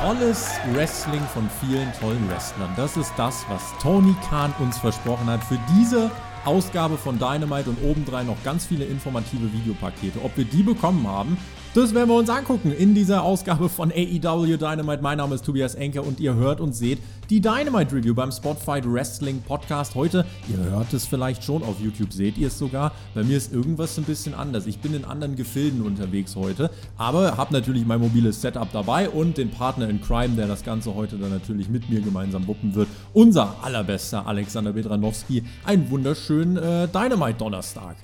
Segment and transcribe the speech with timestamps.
[0.00, 2.70] Tolles Wrestling von vielen tollen Wrestlern.
[2.74, 6.10] Das ist das, was Tony Khan uns versprochen hat für diese
[6.46, 10.18] Ausgabe von Dynamite und obendrein noch ganz viele informative Videopakete.
[10.24, 11.36] Ob wir die bekommen haben,
[11.72, 15.02] das werden wir uns angucken in dieser Ausgabe von AEW Dynamite.
[15.02, 16.98] Mein Name ist Tobias Enker und ihr hört und seht
[17.30, 19.94] die Dynamite Review beim Spotfight Wrestling Podcast.
[19.94, 22.90] Heute, ihr hört es vielleicht schon auf YouTube, seht ihr es sogar.
[23.14, 24.66] Bei mir ist irgendwas ein bisschen anders.
[24.66, 29.38] Ich bin in anderen Gefilden unterwegs heute, aber habe natürlich mein mobiles Setup dabei und
[29.38, 32.88] den Partner in Crime, der das Ganze heute dann natürlich mit mir gemeinsam wuppen wird.
[33.12, 35.44] Unser allerbester Alexander Bedranowski.
[35.64, 37.96] Einen wunderschönen äh, Dynamite Donnerstag.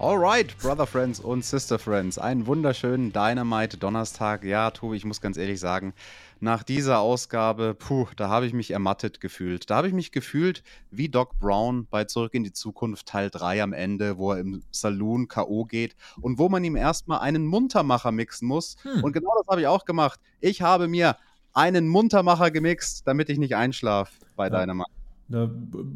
[0.00, 4.44] Alright, Brother Friends und Sister Friends, einen wunderschönen Dynamite Donnerstag.
[4.44, 5.92] Ja, Tobi, ich muss ganz ehrlich sagen,
[6.38, 9.68] nach dieser Ausgabe, puh, da habe ich mich ermattet gefühlt.
[9.68, 13.60] Da habe ich mich gefühlt wie Doc Brown bei Zurück in die Zukunft Teil 3
[13.60, 15.64] am Ende, wo er im Saloon K.O.
[15.64, 18.76] geht und wo man ihm erstmal einen Muntermacher mixen muss.
[18.82, 19.02] Hm.
[19.02, 20.20] Und genau das habe ich auch gemacht.
[20.40, 21.16] Ich habe mir
[21.54, 24.60] einen Muntermacher gemixt, damit ich nicht einschlafe bei ja.
[24.60, 24.92] Dynamite.
[25.28, 25.50] Da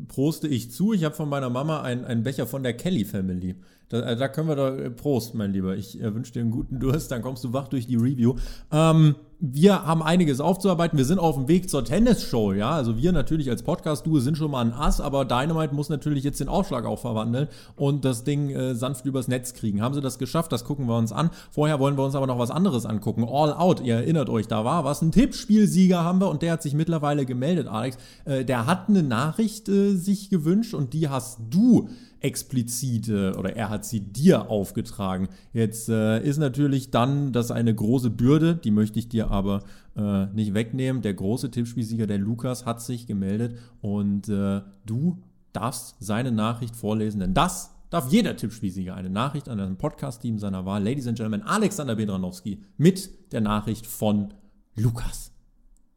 [0.08, 0.92] proste ich zu.
[0.92, 3.54] Ich habe von meiner Mama einen Becher von der Kelly Family.
[3.92, 5.76] Da, äh, da können wir doch äh, Prost, mein Lieber.
[5.76, 8.34] Ich äh, wünsche dir einen guten Durst, dann kommst du wach durch die Review.
[8.72, 10.96] Ähm, wir haben einiges aufzuarbeiten.
[10.96, 12.70] Wir sind auf dem Weg zur Tennis-Show, ja.
[12.70, 16.38] Also wir natürlich als Podcast-Duo sind schon mal ein Ass, aber Dynamite muss natürlich jetzt
[16.38, 19.82] den Aufschlag auch verwandeln und das Ding äh, sanft übers Netz kriegen.
[19.82, 20.52] Haben sie das geschafft?
[20.52, 21.30] Das gucken wir uns an.
[21.50, 23.26] Vorher wollen wir uns aber noch was anderes angucken.
[23.28, 25.02] All Out, ihr erinnert euch, da war was.
[25.02, 27.98] Ein Tippspielsieger haben wir und der hat sich mittlerweile gemeldet, Alex.
[28.24, 31.88] Äh, der hat eine Nachricht äh, sich gewünscht und die hast du
[32.24, 35.28] explizit oder er hat sie dir aufgetragen.
[35.52, 39.64] Jetzt äh, ist natürlich dann das eine große Bürde, die möchte ich dir aber
[39.96, 41.02] äh, nicht wegnehmen.
[41.02, 45.18] Der große Tippspielsieger, der Lukas, hat sich gemeldet und äh, du
[45.52, 50.64] darfst seine Nachricht vorlesen, denn das darf jeder Tippspielsieger eine Nachricht an das Podcast-Team seiner
[50.64, 50.82] Wahl.
[50.82, 54.32] Ladies and Gentlemen, Alexander Bedranowski mit der Nachricht von
[54.74, 55.31] Lukas.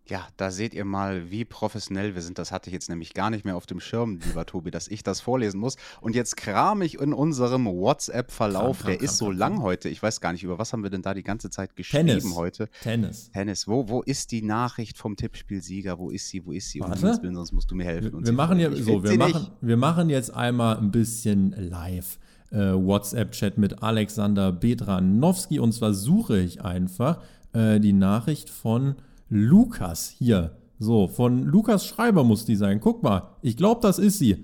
[0.07, 2.37] Ja, da seht ihr mal, wie professionell wir sind.
[2.37, 5.01] Das hatte ich jetzt nämlich gar nicht mehr auf dem Schirm, lieber Tobi, dass ich
[5.01, 5.77] das vorlesen muss.
[5.99, 9.89] Und jetzt kram ich in unserem WhatsApp-Verlauf, der ist so lang heute.
[9.89, 12.35] Ich weiß gar nicht, über was haben wir denn da die ganze Zeit geschrieben Tennis.
[12.35, 12.69] heute?
[12.83, 13.31] Tennis.
[13.31, 13.67] Tennis.
[13.67, 15.97] Wo, wo ist die Nachricht vom Tippspielsieger?
[15.97, 16.45] Wo ist sie?
[16.45, 16.81] Wo ist sie?
[16.81, 17.01] Warte.
[17.23, 18.13] Willen, sonst musst du mir helfen.
[18.13, 22.19] Wir, wir machen, ja, so, wir, machen, wir machen jetzt einmal ein bisschen live.
[22.51, 25.57] Äh, WhatsApp-Chat mit Alexander Bedranowski.
[25.57, 27.23] Und zwar suche ich einfach
[27.53, 28.95] äh, die Nachricht von
[29.29, 30.57] Lukas hier.
[30.77, 32.79] So, von Lukas Schreiber muss die sein.
[32.79, 34.43] Guck mal, ich glaube, das ist sie.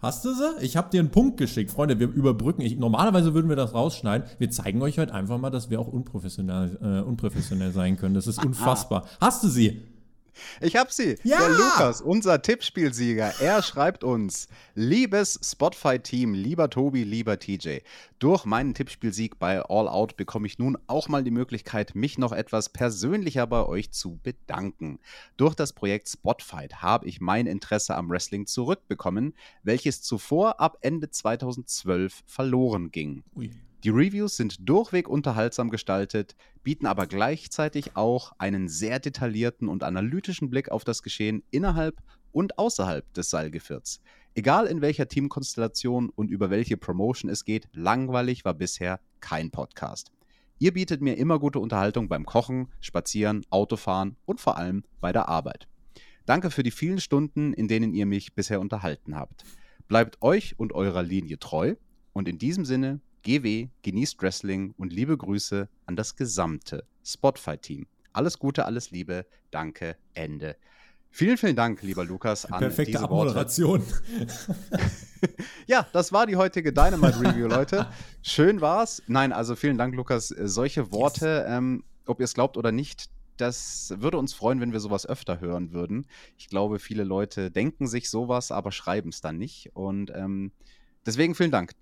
[0.00, 0.62] Hast du sie?
[0.64, 1.72] Ich habe dir einen Punkt geschickt.
[1.72, 2.62] Freunde, wir überbrücken.
[2.62, 4.28] Ich, normalerweise würden wir das rausschneiden.
[4.38, 8.14] Wir zeigen euch heute einfach mal, dass wir auch unprofessionell, äh, unprofessionell sein können.
[8.14, 9.06] Das ist unfassbar.
[9.20, 9.82] Hast du sie?
[10.60, 11.18] Ich hab sie.
[11.22, 11.38] Ja!
[11.38, 13.34] Der Lukas, unser Tippspielsieger.
[13.40, 17.78] Er schreibt uns: Liebes Spotify-Team, lieber Tobi, lieber TJ.
[18.18, 22.32] Durch meinen Tippspielsieg bei All Out bekomme ich nun auch mal die Möglichkeit, mich noch
[22.32, 24.98] etwas persönlicher bei euch zu bedanken.
[25.36, 31.10] Durch das Projekt Spotfight habe ich mein Interesse am Wrestling zurückbekommen, welches zuvor ab Ende
[31.10, 33.22] 2012 verloren ging.
[33.36, 33.50] Ui.
[33.84, 36.34] Die Reviews sind durchweg unterhaltsam gestaltet,
[36.64, 42.02] bieten aber gleichzeitig auch einen sehr detaillierten und analytischen Blick auf das Geschehen innerhalb
[42.32, 44.00] und außerhalb des Seilgevierts.
[44.34, 50.10] Egal in welcher Teamkonstellation und über welche Promotion es geht, langweilig war bisher kein Podcast.
[50.58, 55.28] Ihr bietet mir immer gute Unterhaltung beim Kochen, Spazieren, Autofahren und vor allem bei der
[55.28, 55.68] Arbeit.
[56.26, 59.44] Danke für die vielen Stunden, in denen ihr mich bisher unterhalten habt.
[59.86, 61.76] Bleibt euch und eurer Linie treu
[62.12, 67.86] und in diesem Sinne GW, genießt Wrestling und liebe Grüße an das gesamte Spotfight-Team.
[68.12, 70.56] Alles Gute, alles Liebe, danke, Ende.
[71.10, 73.82] Vielen, vielen Dank, lieber Lukas, an Perfekte diese Abmoderation.
[75.66, 77.86] ja, das war die heutige Dynamite-Review, Leute.
[78.22, 79.02] Schön war's.
[79.06, 80.28] Nein, also vielen Dank, Lukas.
[80.28, 81.56] Solche Worte, yes.
[81.56, 85.40] ähm, ob ihr es glaubt oder nicht, das würde uns freuen, wenn wir sowas öfter
[85.40, 86.06] hören würden.
[86.36, 89.70] Ich glaube, viele Leute denken sich sowas, aber schreiben es dann nicht.
[89.74, 90.52] Und ähm,
[91.06, 91.72] deswegen vielen Dank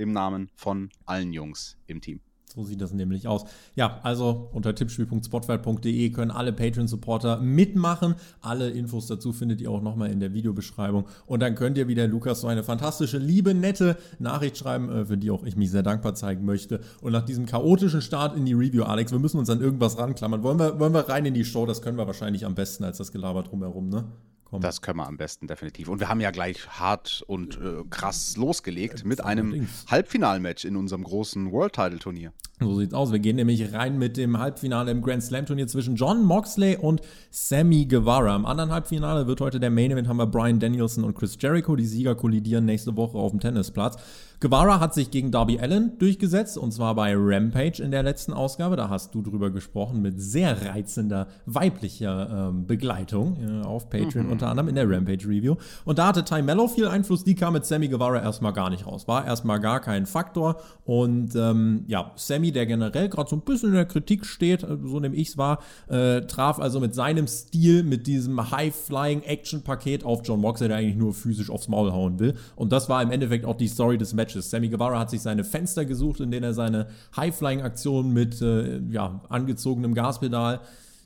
[0.00, 2.20] im Namen von allen Jungs im Team.
[2.54, 3.44] So sieht das nämlich aus.
[3.76, 8.16] Ja, also unter tippspiel.spotfight.de können alle Patreon-Supporter mitmachen.
[8.40, 11.06] Alle Infos dazu findet ihr auch nochmal in der Videobeschreibung.
[11.26, 15.16] Und dann könnt ihr wieder Lukas so eine fantastische, liebe, nette Nachricht schreiben, äh, für
[15.16, 16.80] die auch ich mich sehr dankbar zeigen möchte.
[17.00, 20.42] Und nach diesem chaotischen Start in die Review, Alex, wir müssen uns an irgendwas ranklammern.
[20.42, 21.66] Wollen wir, wollen wir rein in die Show?
[21.66, 24.04] Das können wir wahrscheinlich am besten als das Gelaber drumherum, ne?
[24.50, 24.62] Kommen.
[24.62, 25.88] Das können wir am besten definitiv.
[25.88, 29.68] Und wir haben ja gleich hart und äh, krass losgelegt mit einem.
[29.88, 32.32] Halbfinalmatch in unserem großen World Title Turnier.
[32.60, 33.10] So sieht's aus.
[33.10, 37.00] Wir gehen nämlich rein mit dem Halbfinale im Grand Slam Turnier zwischen John Moxley und
[37.30, 38.36] Sammy Guevara.
[38.36, 41.74] Im anderen Halbfinale wird heute der Main Event haben wir Brian Danielson und Chris Jericho.
[41.74, 43.96] Die Sieger kollidieren nächste Woche auf dem Tennisplatz.
[44.40, 48.76] Guevara hat sich gegen Darby Allen durchgesetzt und zwar bei Rampage in der letzten Ausgabe.
[48.76, 54.50] Da hast du drüber gesprochen mit sehr reizender weiblicher ähm, Begleitung äh, auf Patreon unter
[54.50, 55.56] anderem in der Rampage Review.
[55.84, 57.24] Und da hatte Ty Mello viel Einfluss.
[57.24, 59.06] Die kam mit Sammy Guevara erstmal gar nicht raus.
[59.06, 60.56] War erstmal gar kein Faktor.
[60.84, 64.78] Und ähm, ja, Sammy, der generell gerade so ein bisschen in der Kritik steht, äh,
[64.82, 65.58] so nehme ich es wahr,
[65.88, 71.12] äh, traf also mit seinem Stil, mit diesem High-Flying-Action-Paket auf John Moxley, der eigentlich nur
[71.12, 72.34] physisch aufs Maul hauen will.
[72.56, 74.50] Und das war im Endeffekt auch die Story des Matches.
[74.50, 79.20] Sammy Guevara hat sich seine Fenster gesucht, in denen er seine High-Flying-Aktion mit äh, ja,
[79.28, 80.60] angezogenem Gaspedal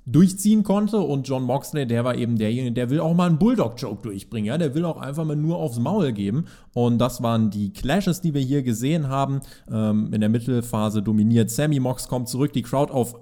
[0.07, 4.03] durchziehen konnte und John Moxley, der war eben derjenige, der will auch mal einen Bulldog-Joke
[4.03, 7.73] durchbringen, ja, der will auch einfach mal nur aufs Maul geben und das waren die
[7.73, 9.41] Clashes, die wir hier gesehen haben.
[9.71, 13.15] Ähm, in der Mittelphase dominiert Sammy, Mox kommt zurück, die Crowd auf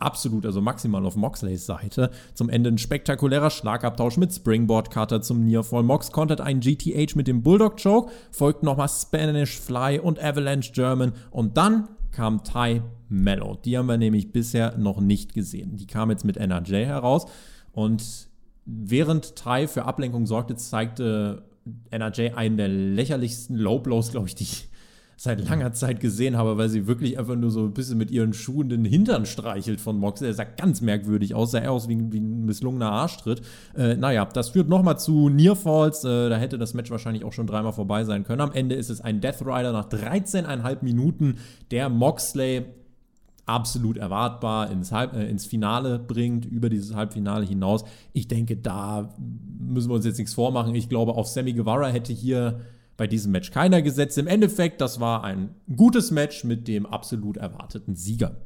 [0.00, 2.10] absolut, also maximal auf Moxleys Seite.
[2.34, 5.82] Zum Ende ein spektakulärer Schlagabtausch mit Springboard Cutter zum Nearfall.
[5.82, 11.12] Mox kontert einen GTH mit dem Bulldog Choke, folgt nochmal Spanish Fly und Avalanche German
[11.30, 13.56] und dann kam Ty Mello.
[13.64, 15.76] Die haben wir nämlich bisher noch nicht gesehen.
[15.76, 17.26] Die kam jetzt mit NRJ heraus
[17.72, 18.28] und
[18.64, 21.42] während Ty für Ablenkung sorgte, zeigte
[21.90, 24.69] NRJ einen der lächerlichsten Low Blows, glaube ich, die ich
[25.22, 28.32] seit langer Zeit gesehen habe, weil sie wirklich einfach nur so ein bisschen mit ihren
[28.32, 30.22] Schuhen den Hintern streichelt von Mox.
[30.22, 33.42] Er sah ganz merkwürdig aus, sah aus wie, ein- wie ein misslungener Arschtritt.
[33.76, 36.04] Äh, naja, das führt nochmal zu Nearfalls.
[36.04, 38.40] Äh, da hätte das Match wahrscheinlich auch schon dreimal vorbei sein können.
[38.40, 41.36] Am Ende ist es ein Death Rider nach 13,5 Minuten,
[41.70, 42.64] der Moxley
[43.44, 47.84] absolut erwartbar ins, Halb, äh, ins Finale bringt, über dieses Halbfinale hinaus.
[48.14, 49.12] Ich denke, da
[49.58, 50.74] müssen wir uns jetzt nichts vormachen.
[50.74, 52.60] Ich glaube, auf Sammy Guevara hätte hier
[53.00, 54.18] bei diesem Match keiner gesetzt.
[54.18, 58.36] Im Endeffekt, das war ein gutes Match mit dem absolut erwarteten Sieger.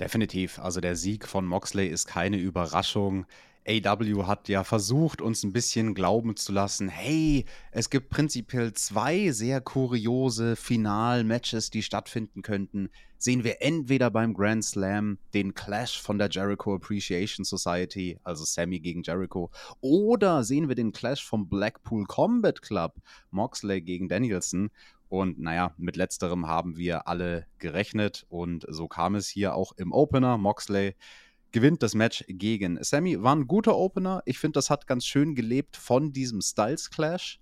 [0.00, 0.58] Definitiv.
[0.58, 3.24] Also der Sieg von Moxley ist keine Überraschung.
[3.66, 9.30] AW hat ja versucht, uns ein bisschen glauben zu lassen, hey, es gibt prinzipiell zwei
[9.30, 12.90] sehr kuriose Final-Matches, die stattfinden könnten.
[13.18, 18.80] Sehen wir entweder beim Grand Slam den Clash von der Jericho Appreciation Society, also Sammy
[18.80, 22.96] gegen Jericho, oder sehen wir den Clash vom Blackpool Combat Club,
[23.30, 24.70] Moxley gegen Danielson.
[25.08, 29.92] Und naja, mit letzterem haben wir alle gerechnet und so kam es hier auch im
[29.92, 30.36] Opener.
[30.38, 30.96] Moxley
[31.52, 33.22] gewinnt das Match gegen Sammy.
[33.22, 34.22] War ein guter Opener.
[34.24, 37.40] Ich finde, das hat ganz schön gelebt von diesem Styles Clash.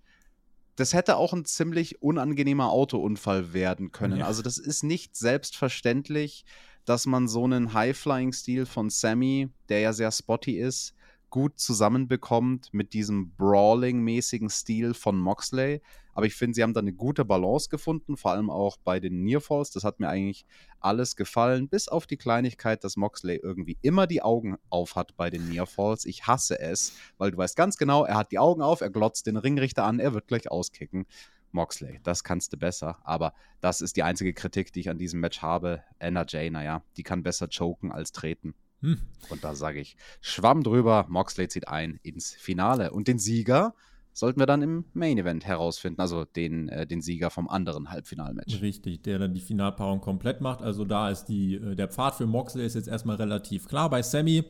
[0.77, 4.19] Das hätte auch ein ziemlich unangenehmer Autounfall werden können.
[4.19, 4.27] Ja.
[4.27, 6.45] Also, das ist nicht selbstverständlich,
[6.85, 10.95] dass man so einen High-Flying-Stil von Sammy, der ja sehr spotty ist,
[11.29, 15.81] gut zusammenbekommt mit diesem Brawling-mäßigen Stil von Moxley.
[16.21, 19.25] Aber ich finde, sie haben da eine gute Balance gefunden, vor allem auch bei den
[19.25, 19.71] Nearfalls.
[19.71, 20.45] Das hat mir eigentlich
[20.79, 25.31] alles gefallen, bis auf die Kleinigkeit, dass Moxley irgendwie immer die Augen auf hat bei
[25.31, 26.05] den Nearfalls.
[26.05, 29.29] Ich hasse es, weil du weißt ganz genau, er hat die Augen auf, er glotzt
[29.29, 31.07] den Ringrichter an, er wird gleich auskicken.
[31.53, 32.99] Moxley, das kannst du besser.
[33.03, 33.33] Aber
[33.63, 35.83] das ist die einzige Kritik, die ich an diesem Match habe.
[36.01, 38.55] NRJ, naja, die kann besser choken als treten.
[38.83, 39.01] Hm.
[39.31, 42.91] Und da sage ich, Schwamm drüber, Moxley zieht ein ins Finale.
[42.91, 43.75] Und den Sieger
[44.21, 48.61] sollten wir dann im Main Event herausfinden, also den, äh, den Sieger vom anderen Halbfinalmatch.
[48.61, 50.63] Richtig, der dann die Finalpaarung komplett macht.
[50.63, 53.89] Also da ist die, äh, der Pfad für Moxley ist jetzt erstmal relativ klar.
[53.91, 54.45] Bei Sammy,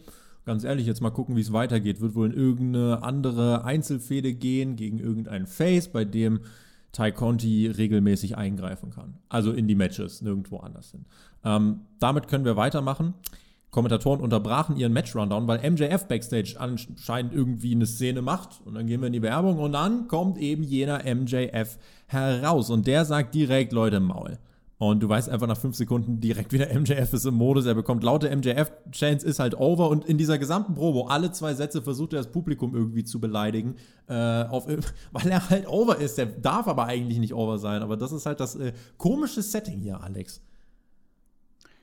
[0.45, 2.01] ganz ehrlich, jetzt mal gucken, wie es weitergeht.
[2.01, 6.41] Wird wohl in irgendeine andere Einzelfehde gehen gegen irgendeinen Face, bei dem
[6.93, 9.19] Ty Conti regelmäßig eingreifen kann.
[9.29, 11.07] Also in die Matches, nirgendwo anders hin.
[11.45, 13.15] Ähm, damit können wir weitermachen.
[13.71, 18.61] Kommentatoren unterbrachen ihren Match-Rundown, weil MJF Backstage anscheinend irgendwie eine Szene macht.
[18.65, 22.71] Und dann gehen wir in die Werbung und dann kommt eben jener MJF heraus.
[22.71, 24.39] Und der sagt direkt, Leute, Maul.
[24.79, 28.03] Und du weißt einfach nach fünf Sekunden direkt wieder, MJF ist im Modus, er bekommt
[28.03, 29.91] laute MJF-Chance, ist halt over.
[29.91, 33.77] Und in dieser gesamten Promo, alle zwei Sätze versucht er das Publikum irgendwie zu beleidigen,
[34.09, 34.67] äh, auf,
[35.13, 36.17] weil er halt over ist.
[36.17, 37.83] Der darf aber eigentlich nicht over sein.
[37.83, 40.41] Aber das ist halt das äh, komische Setting hier, Alex.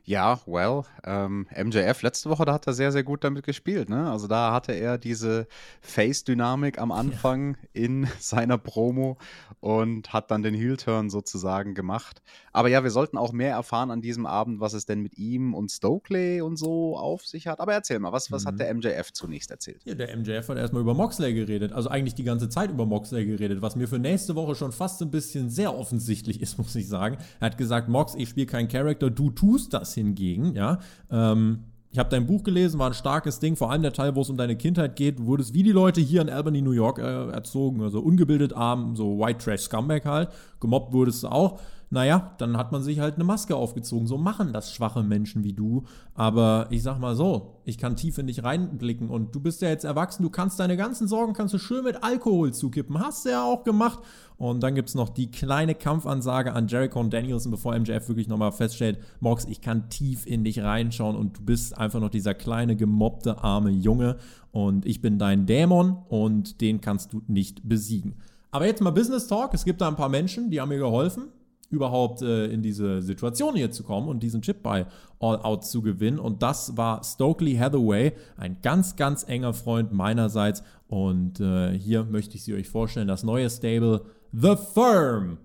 [0.10, 3.90] Ja, well, ähm, MJF letzte Woche, da hat er sehr, sehr gut damit gespielt.
[3.90, 4.10] Ne?
[4.10, 5.48] Also da hatte er diese
[5.82, 9.18] Face-Dynamik am Anfang in seiner Promo
[9.60, 12.22] und hat dann den Heel-Turn sozusagen gemacht.
[12.54, 15.54] Aber ja, wir sollten auch mehr erfahren an diesem Abend, was es denn mit ihm
[15.54, 17.60] und Stokely und so auf sich hat.
[17.60, 18.48] Aber erzähl mal, was, was Mhm.
[18.48, 19.82] hat der MJF zunächst erzählt?
[19.84, 21.74] Ja, der MJF hat erstmal über Moxley geredet.
[21.74, 25.02] Also eigentlich die ganze Zeit über Moxley geredet, was mir für nächste Woche schon fast
[25.02, 27.18] ein bisschen sehr offensichtlich ist, muss ich sagen.
[27.42, 30.80] Er hat gesagt, Mox, ich spiele keinen Charakter, du tust das hingegen, ja.
[31.12, 34.22] Ähm, ich habe dein Buch gelesen, war ein starkes Ding, vor allem der Teil, wo
[34.22, 35.20] es um deine Kindheit geht.
[35.20, 38.96] Du wurdest wie die Leute hier in Albany, New York äh, erzogen, also ungebildet, arm,
[38.96, 40.30] so White Trash Scumbag halt.
[40.60, 44.08] Gemobbt wurdest du auch naja, dann hat man sich halt eine Maske aufgezogen.
[44.08, 45.84] So machen das schwache Menschen wie du.
[46.16, 49.70] Aber ich sag mal so, ich kann tief in dich reinblicken und du bist ja
[49.70, 53.00] jetzt erwachsen, du kannst deine ganzen Sorgen, kannst du schön mit Alkohol zukippen.
[53.00, 54.00] Hast du ja auch gemacht.
[54.36, 58.28] Und dann gibt es noch die kleine Kampfansage an Jericho und Danielson, bevor MJF wirklich
[58.28, 62.34] nochmal feststellt, Mox, ich kann tief in dich reinschauen und du bist einfach noch dieser
[62.34, 64.18] kleine, gemobbte, arme Junge.
[64.52, 68.16] Und ich bin dein Dämon und den kannst du nicht besiegen.
[68.52, 69.54] Aber jetzt mal Business Talk.
[69.54, 71.30] Es gibt da ein paar Menschen, die haben mir geholfen
[71.70, 74.86] überhaupt äh, in diese Situation hier zu kommen und diesen Chip bei
[75.20, 76.20] All Out zu gewinnen.
[76.20, 80.64] Und das war Stokely Hathaway, ein ganz, ganz enger Freund meinerseits.
[80.88, 85.38] Und äh, hier möchte ich sie euch vorstellen, das neue Stable The Firm.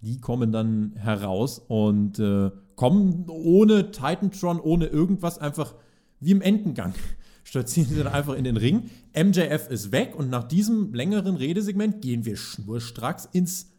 [0.00, 5.74] Die kommen dann heraus und äh, kommen ohne Titantron, ohne irgendwas, einfach
[6.20, 6.92] wie im Entengang.
[7.44, 8.90] Stürzen sie dann einfach in den Ring.
[9.16, 13.72] MJF ist weg und nach diesem längeren Redesegment gehen wir schnurstracks ins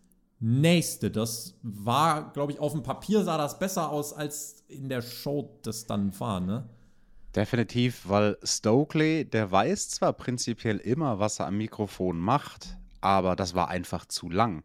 [0.43, 1.09] nächste.
[1.09, 5.57] Das war, glaube ich, auf dem Papier sah das besser aus, als in der Show
[5.63, 6.69] das dann war, ne?
[7.33, 13.55] Definitiv, weil Stokely, der weiß zwar prinzipiell immer, was er am Mikrofon macht, aber das
[13.55, 14.63] war einfach zu lang.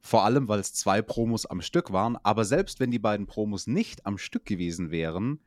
[0.00, 3.66] Vor allem, weil es zwei Promos am Stück waren, aber selbst wenn die beiden Promos
[3.66, 5.40] nicht am Stück gewesen wären,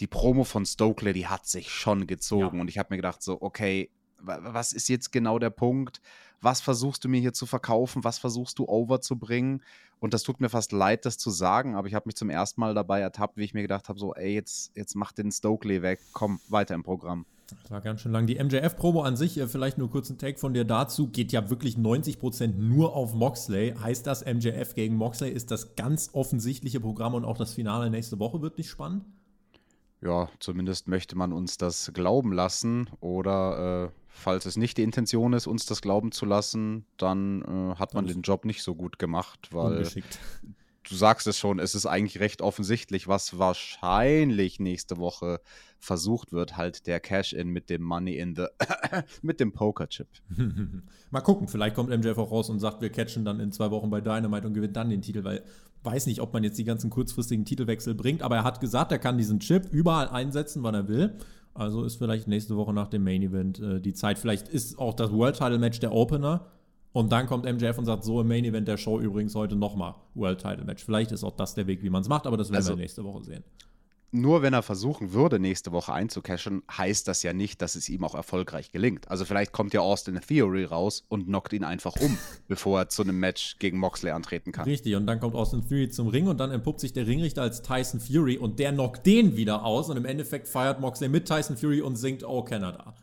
[0.00, 2.56] die Promo von Stokely, die hat sich schon gezogen.
[2.56, 2.60] Ja.
[2.60, 6.00] Und ich habe mir gedacht, so, okay, was ist jetzt genau der Punkt?
[6.42, 8.04] Was versuchst du mir hier zu verkaufen?
[8.04, 9.62] Was versuchst du overzubringen?
[10.00, 12.60] Und das tut mir fast leid, das zu sagen, aber ich habe mich zum ersten
[12.60, 15.80] Mal dabei ertappt, wie ich mir gedacht habe, so, ey, jetzt, jetzt mach den Stokely
[15.80, 17.24] weg, komm, weiter im Programm.
[17.62, 18.26] Das war ganz schön lang.
[18.26, 21.50] Die MJF-Promo an sich, äh, vielleicht nur kurz ein Take von dir dazu, geht ja
[21.50, 23.74] wirklich 90% nur auf Moxley.
[23.80, 28.18] Heißt das, MJF gegen Moxley ist das ganz offensichtliche Programm und auch das Finale nächste
[28.18, 29.04] Woche wird nicht spannend?
[30.00, 35.32] Ja, zumindest möchte man uns das glauben lassen oder äh, falls es nicht die Intention
[35.32, 38.98] ist, uns das glauben zu lassen, dann äh, hat man den Job nicht so gut
[38.98, 39.84] gemacht, weil
[40.88, 45.40] du sagst es schon, es ist eigentlich recht offensichtlich, was wahrscheinlich nächste Woche
[45.78, 48.46] versucht wird, halt der Cash-In mit dem Money in the
[49.22, 50.08] mit dem Poker-Chip.
[51.10, 53.90] Mal gucken, vielleicht kommt MJF auch raus und sagt, wir catchen dann in zwei Wochen
[53.90, 55.42] bei Dynamite und gewinnen dann den Titel, weil
[55.84, 58.98] weiß nicht, ob man jetzt die ganzen kurzfristigen Titelwechsel bringt, aber er hat gesagt, er
[58.98, 61.18] kann diesen Chip überall einsetzen, wann er will.
[61.54, 64.18] Also ist vielleicht nächste Woche nach dem Main Event äh, die Zeit.
[64.18, 66.46] Vielleicht ist auch das World Title Match der Opener.
[66.92, 69.94] Und dann kommt MJF und sagt, so im Main Event der Show übrigens heute nochmal
[70.14, 70.84] World Title Match.
[70.84, 72.76] Vielleicht ist auch das der Weg, wie man es macht, aber das werden also, wir
[72.76, 73.44] nächste Woche sehen
[74.12, 78.04] nur wenn er versuchen würde, nächste Woche einzucashen, heißt das ja nicht, dass es ihm
[78.04, 79.10] auch erfolgreich gelingt.
[79.10, 83.02] Also vielleicht kommt ja Austin Theory raus und knockt ihn einfach um, bevor er zu
[83.02, 84.64] einem Match gegen Moxley antreten kann.
[84.64, 87.62] Richtig, und dann kommt Austin Theory zum Ring und dann entpuppt sich der Ringrichter als
[87.62, 91.56] Tyson Fury und der knockt den wieder aus und im Endeffekt feiert Moxley mit Tyson
[91.56, 92.94] Fury und singt Oh Canada.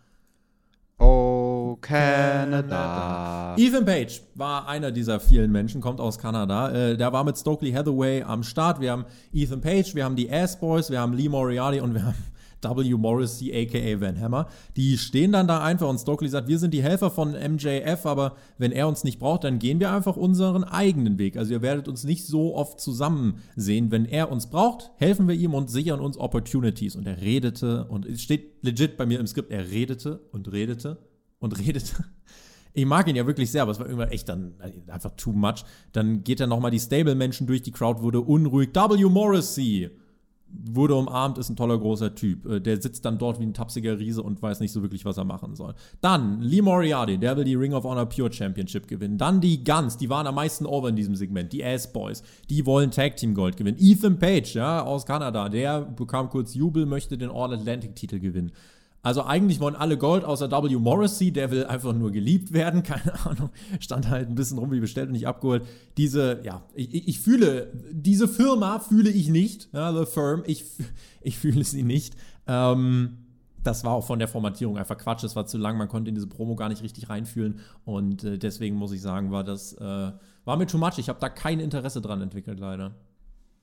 [1.00, 3.56] Oh, Canada.
[3.58, 6.72] Ethan Page war einer dieser vielen Menschen, kommt aus Kanada.
[6.72, 8.80] Äh, der war mit Stokely Hathaway am Start.
[8.80, 12.06] Wir haben Ethan Page, wir haben die Ass Boys, wir haben Lee Moriarty und wir
[12.06, 12.16] haben
[12.62, 12.94] W.
[12.96, 14.48] Morrissey, aka Van Hammer.
[14.76, 18.36] Die stehen dann da einfach und Stokely sagt, wir sind die Helfer von MJF, aber
[18.58, 21.38] wenn er uns nicht braucht, dann gehen wir einfach unseren eigenen Weg.
[21.38, 23.92] Also ihr werdet uns nicht so oft zusammen sehen.
[23.92, 26.96] Wenn er uns braucht, helfen wir ihm und sichern uns Opportunities.
[26.96, 30.98] Und er redete und es steht legit bei mir im Skript, er redete und redete
[31.40, 32.06] und redete.
[32.74, 34.54] Ich mag ihn ja wirklich sehr, aber es war irgendwann echt dann
[34.88, 35.66] einfach too much.
[35.92, 38.70] Dann geht er nochmal die Stable-Menschen durch, die Crowd wurde unruhig.
[38.74, 39.06] W.
[39.06, 39.90] Morrissey
[40.52, 42.46] wurde umarmt, ist ein toller großer Typ.
[42.46, 45.18] Äh, der sitzt dann dort wie ein tapsiger Riese und weiß nicht so wirklich, was
[45.18, 45.74] er machen soll.
[46.02, 49.18] Dann Lee Moriarty, der will die Ring of Honor Pure Championship gewinnen.
[49.18, 51.54] Dann die Guns, die waren am meisten over in diesem Segment.
[51.54, 53.78] Die Ass Boys, die wollen Tag Team Gold gewinnen.
[53.80, 58.52] Ethan Page, ja, aus Kanada, der bekam kurz Jubel, möchte den All Atlantic Titel gewinnen.
[59.02, 60.76] Also eigentlich wollen alle Gold, außer W.
[60.76, 63.50] Morrissey, der will einfach nur geliebt werden, keine Ahnung.
[63.80, 65.66] Stand halt ein bisschen rum wie bestellt und nicht abgeholt.
[65.98, 70.66] Diese, ja, ich, ich fühle, diese Firma fühle ich nicht, ja, The Firm, ich,
[71.22, 72.16] ich fühle sie nicht.
[72.48, 73.26] Ähm,
[73.64, 76.16] das war auch von der Formatierung einfach Quatsch, es war zu lang, man konnte in
[76.16, 80.12] diese Promo gar nicht richtig reinfühlen und äh, deswegen muss ich sagen, war das, äh,
[80.46, 80.98] war mir too much.
[80.98, 82.96] Ich habe da kein Interesse dran entwickelt, leider.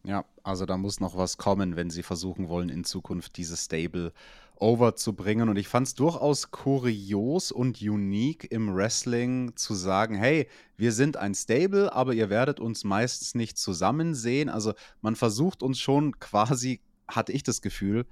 [0.04, 4.12] Ja, also da muss noch was kommen, wenn sie versuchen wollen, in Zukunft dieses Stable
[4.56, 5.48] overzubringen.
[5.48, 11.16] Und ich fand es durchaus kurios und unique im Wrestling zu sagen, hey, wir sind
[11.16, 14.48] ein Stable, aber ihr werdet uns meistens nicht zusammen sehen.
[14.48, 18.06] Also man versucht uns schon quasi, hatte ich das Gefühl,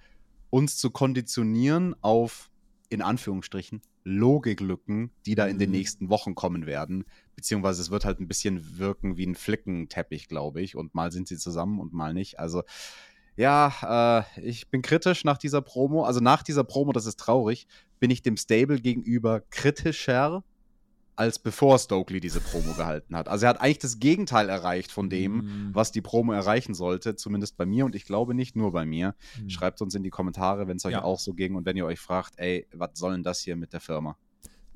[0.50, 2.50] uns zu konditionieren auf,
[2.88, 5.76] in Anführungsstrichen, Logiklücken, die da in den mhm.
[5.76, 7.04] nächsten Wochen kommen werden.
[7.36, 10.76] Beziehungsweise es wird halt ein bisschen wirken wie ein Flickenteppich, glaube ich.
[10.76, 12.38] Und mal sind sie zusammen und mal nicht.
[12.38, 12.62] Also
[13.36, 16.04] Ja, äh, ich bin kritisch nach dieser Promo.
[16.04, 17.66] Also nach dieser Promo, das ist traurig,
[17.98, 20.44] bin ich dem Stable gegenüber kritischer
[21.16, 23.28] als bevor Stokely diese Promo gehalten hat.
[23.28, 25.70] Also er hat eigentlich das Gegenteil erreicht von dem, mm.
[25.72, 29.14] was die Promo erreichen sollte, zumindest bei mir und ich glaube nicht nur bei mir.
[29.40, 29.48] Mm.
[29.48, 31.04] Schreibt uns in die Kommentare, wenn es euch ja.
[31.04, 33.72] auch so ging und wenn ihr euch fragt, ey, was soll denn das hier mit
[33.72, 34.16] der Firma?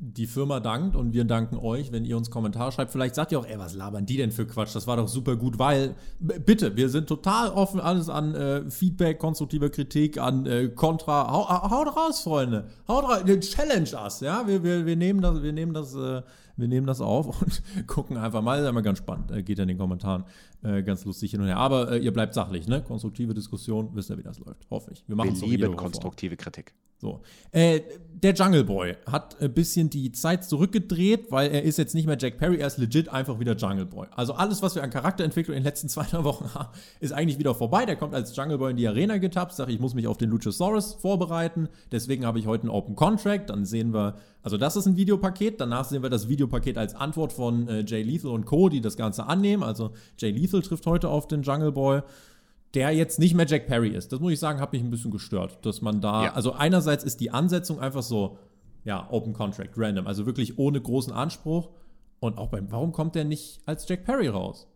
[0.01, 2.93] Die Firma dankt und wir danken euch, wenn ihr uns Kommentare schreibt.
[2.93, 4.75] Vielleicht sagt ihr auch, ey, was labern die denn für Quatsch?
[4.75, 9.19] Das war doch super gut, weil, bitte, wir sind total offen, alles an äh, Feedback,
[9.19, 11.33] konstruktiver Kritik, an äh, Kontra.
[11.33, 12.69] Hau, haut raus, Freunde.
[12.87, 13.25] Haut raus.
[13.41, 14.47] Challenge us, ja?
[14.47, 16.23] Wir, wir, wir nehmen das, wir nehmen das, äh,
[16.57, 18.59] wir nehmen das auf und gucken einfach mal.
[18.59, 19.33] Das ist immer ganz spannend.
[19.33, 20.25] Äh, geht in den Kommentaren
[20.63, 21.57] äh, ganz lustig hin und her.
[21.57, 22.83] Aber äh, ihr bleibt sachlich, ne?
[22.83, 24.69] Konstruktive Diskussion, wisst ihr, wie das läuft.
[24.71, 25.05] Hoffe ich.
[25.07, 26.75] Wir, machen wir lieben konstruktive Kritik.
[27.01, 27.21] So.
[27.53, 27.81] Äh,
[28.21, 32.17] der Jungle Boy hat ein bisschen die Zeit zurückgedreht, weil er ist jetzt nicht mehr
[32.19, 34.09] Jack Perry, er ist legit einfach wieder Jungle Boy.
[34.17, 37.39] Also alles, was wir an Charakterentwicklung in den letzten zwei drei Wochen haben, ist eigentlich
[37.39, 37.87] wieder vorbei.
[37.87, 40.31] Der kommt als Jungle Boy in die Arena getappt, sagt, ich muss mich auf den
[40.31, 41.69] Luchasaurus vorbereiten.
[41.93, 43.51] Deswegen habe ich heute einen Open Contract.
[43.51, 45.61] Dann sehen wir, also das ist ein Videopaket.
[45.61, 48.97] Danach sehen wir das Videopaket als Antwort von äh, Jay Lethal und Co., die das
[48.97, 49.63] Ganze annehmen.
[49.63, 52.03] Also Jay Lethal trifft heute auf den Jungle Boy
[52.75, 54.13] der jetzt nicht mehr Jack Perry ist.
[54.13, 56.33] Das muss ich sagen, hat mich ein bisschen gestört, dass man da, ja.
[56.35, 58.39] also einerseits ist die Ansetzung einfach so,
[58.85, 61.71] ja, Open Contract, random, also wirklich ohne großen Anspruch.
[62.21, 64.67] Und auch beim, warum kommt der nicht als Jack Perry raus?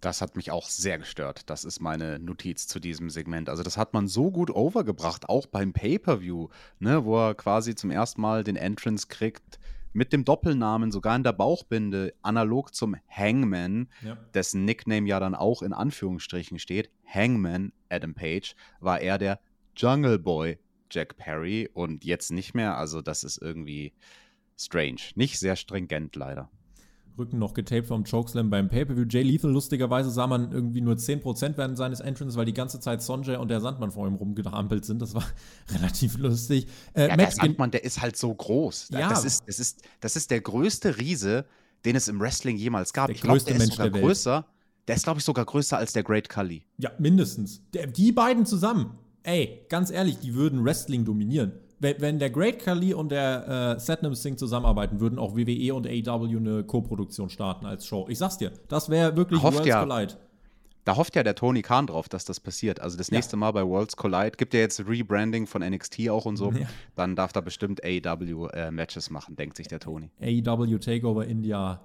[0.00, 1.48] Das hat mich auch sehr gestört.
[1.48, 3.48] Das ist meine Notiz zu diesem Segment.
[3.48, 6.48] Also, das hat man so gut overgebracht, auch beim Pay-Per-View,
[6.80, 9.58] ne, wo er quasi zum ersten Mal den Entrance kriegt
[9.96, 14.16] mit dem Doppelnamen sogar in der Bauchbinde, analog zum Hangman, ja.
[14.34, 19.40] dessen Nickname ja dann auch in Anführungsstrichen steht, Hangman Adam Page, war er der
[19.74, 20.58] Jungle Boy
[20.90, 22.76] Jack Perry und jetzt nicht mehr.
[22.76, 23.94] Also das ist irgendwie
[24.58, 25.00] strange.
[25.14, 26.50] Nicht sehr stringent leider.
[27.18, 29.06] Rücken noch getaped vom Chokeslam beim Pay-Per-View.
[29.08, 33.02] Jay Lethal, lustigerweise sah man irgendwie nur 10% während seines Entrances, weil die ganze Zeit
[33.02, 35.00] Sonjay und der Sandmann vor ihm rumgehampelt sind.
[35.00, 35.24] Das war
[35.70, 36.66] relativ lustig.
[36.94, 38.88] Äh, ja, der Sandmann, der ist halt so groß.
[38.90, 39.08] Ja.
[39.08, 41.46] Das ist, das, ist, das ist der größte Riese,
[41.84, 43.06] den es im Wrestling jemals gab.
[43.06, 44.34] Der ich größte glaub, der Mensch ist sogar der größer.
[44.34, 44.44] Welt.
[44.88, 46.64] Der ist, glaube ich, sogar größer als der Great Khali.
[46.78, 47.62] Ja, mindestens.
[47.74, 48.98] Der, die beiden zusammen.
[49.24, 54.14] Ey, ganz ehrlich, die würden Wrestling dominieren wenn, der Great Khali und der äh, Satnam
[54.14, 58.06] Singh zusammenarbeiten, würden auch WWE und AEW eine Co-Produktion starten als Show.
[58.08, 59.84] Ich sag's dir, das wäre wirklich Hofft Worlds ja.
[59.84, 60.14] Collide.
[60.86, 62.80] Da hofft ja der Tony Khan drauf, dass das passiert.
[62.80, 63.38] Also das nächste ja.
[63.38, 66.52] Mal bei Worlds Collide gibt ja jetzt Rebranding von NXT auch und so.
[66.52, 66.68] Ja.
[66.94, 70.10] Dann darf da bestimmt AEW äh, Matches machen, denkt sich der Tony.
[70.20, 71.80] AEW Takeover India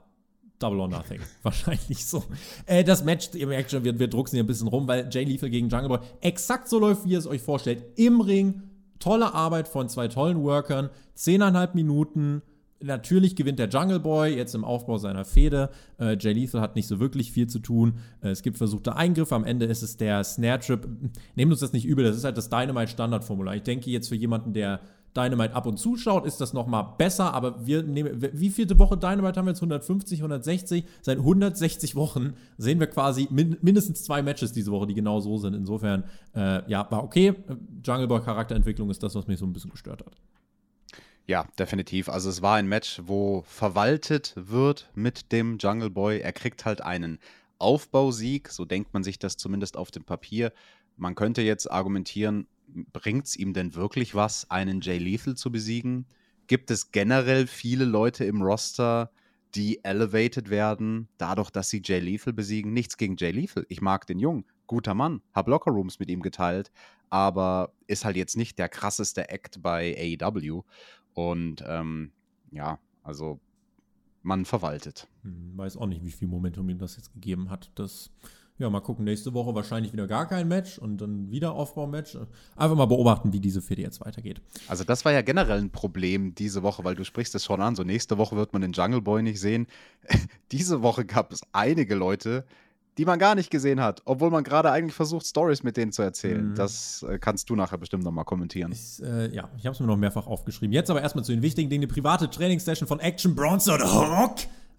[0.60, 1.20] Double or Nothing.
[1.42, 2.24] Wahrscheinlich so.
[2.68, 5.24] Äh, das Match, ihr merkt schon, wir, wir drucken hier ein bisschen rum, weil Jay
[5.24, 7.84] Lethal gegen Jungle Boy exakt so läuft, wie ihr es euch vorstellt.
[7.96, 8.62] Im Ring,
[9.02, 12.42] tolle Arbeit von zwei tollen Workern, zehneinhalb Minuten.
[12.84, 15.70] Natürlich gewinnt der Jungle Boy jetzt im Aufbau seiner Fehde.
[16.00, 18.00] Äh, Jay Lethal hat nicht so wirklich viel zu tun.
[18.22, 19.36] Äh, es gibt versuchte Eingriffe.
[19.36, 20.88] Am Ende ist es der Snare Trip.
[21.36, 23.56] Nehmt uns das nicht übel, das ist halt das Dynamite-Standardformular.
[23.56, 24.80] Ich denke jetzt für jemanden, der
[25.16, 28.98] Dynamite ab und zu schaut, ist das nochmal besser, aber wir nehmen, wie vielte Woche
[28.98, 29.62] Dynamite haben wir jetzt?
[29.62, 30.86] 150, 160?
[31.02, 35.38] Seit 160 Wochen sehen wir quasi min mindestens zwei Matches diese Woche, die genau so
[35.38, 35.54] sind.
[35.54, 37.34] Insofern, äh, ja, war okay.
[37.84, 40.16] Jungle Boy Charakterentwicklung ist das, was mich so ein bisschen gestört hat.
[41.28, 42.10] Ja, definitiv.
[42.10, 46.20] Also es war ein Match, wo verwaltet wird mit dem Jungle Boy.
[46.20, 47.20] Er kriegt halt einen
[47.60, 50.52] Aufbausieg, so denkt man sich das zumindest auf dem Papier.
[50.98, 52.48] Man könnte jetzt argumentieren,
[52.94, 56.06] bringt es ihm denn wirklich was, einen Jay Lethal zu besiegen?
[56.48, 59.12] Gibt es generell viele Leute im Roster,
[59.56, 62.74] die elevated werden, dadurch, dass sie Jay Lethal besiegen?
[62.74, 63.66] Nichts gegen Jay Lethal.
[63.70, 64.46] Ich mag den Jungen.
[64.68, 65.22] Guter Mann.
[65.34, 66.72] Hab Lockerrooms mit ihm geteilt,
[67.10, 70.64] aber ist halt jetzt nicht der krasseste Act bei AEW.
[71.14, 72.12] Und ähm,
[72.52, 73.40] ja, also
[74.24, 75.08] man verwaltet.
[75.24, 77.72] Hm, weiß auch nicht, wie viel Momentum ihm das jetzt gegeben hat.
[77.76, 78.12] Das
[78.62, 79.06] ja, mal gucken.
[79.06, 82.18] Nächste Woche wahrscheinlich wieder gar kein Match und dann wieder Aufbaumatch.
[82.56, 84.42] Einfach mal beobachten, wie diese Fehde jetzt weitergeht.
[84.68, 87.76] Also, das war ja generell ein Problem diese Woche, weil du sprichst es schon an.
[87.76, 89.68] So, nächste Woche wird man den Jungle Boy nicht sehen.
[90.52, 92.46] diese Woche gab es einige Leute,
[92.98, 96.02] die man gar nicht gesehen hat, obwohl man gerade eigentlich versucht, Stories mit denen zu
[96.02, 96.50] erzählen.
[96.50, 96.56] Mhm.
[96.56, 98.72] Das äh, kannst du nachher bestimmt nochmal kommentieren.
[98.72, 100.74] Ich, äh, ja, ich habe es mir noch mehrfach aufgeschrieben.
[100.74, 101.82] Jetzt aber erstmal zu den wichtigen Dingen.
[101.82, 103.80] Die private Trainingssession von Action Bronson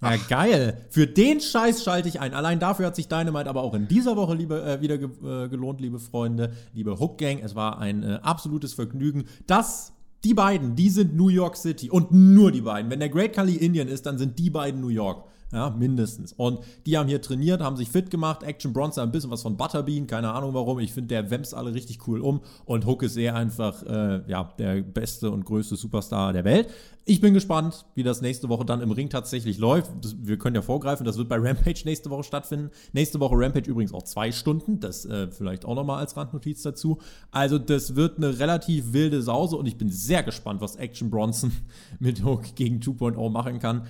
[0.02, 0.84] Ja, geil.
[0.90, 2.34] Für den Scheiß schalte ich ein.
[2.34, 5.48] Allein dafür hat sich Dynamite aber auch in dieser Woche liebe, äh, wieder ge äh,
[5.48, 7.38] gelohnt, liebe Freunde, liebe Hook Gang.
[7.42, 9.24] Es war ein äh, absolutes Vergnügen.
[9.46, 9.92] Das,
[10.24, 12.90] die beiden, die sind New York City und nur die beiden.
[12.90, 15.24] Wenn der Great Kali Indian ist, dann sind die beiden New York.
[15.52, 16.32] Ja, mindestens.
[16.32, 18.42] Und die haben hier trainiert, haben sich fit gemacht.
[18.42, 20.78] Action Bronson ein bisschen was von Butterbean, keine Ahnung warum.
[20.78, 22.40] Ich finde, der wämst alle richtig cool um.
[22.64, 26.70] Und Hook ist sehr einfach, äh, ja, der beste und größte Superstar der Welt.
[27.04, 29.90] Ich bin gespannt, wie das nächste Woche dann im Ring tatsächlich läuft.
[30.22, 32.70] Wir können ja vorgreifen, das wird bei Rampage nächste Woche stattfinden.
[32.92, 34.80] Nächste Woche Rampage übrigens auch zwei Stunden.
[34.80, 36.98] Das äh, vielleicht auch nochmal als Randnotiz dazu.
[37.30, 41.52] Also, das wird eine relativ wilde Sause und ich bin sehr gespannt, was Action Bronson
[41.98, 43.82] mit Hook gegen 2.0 machen kann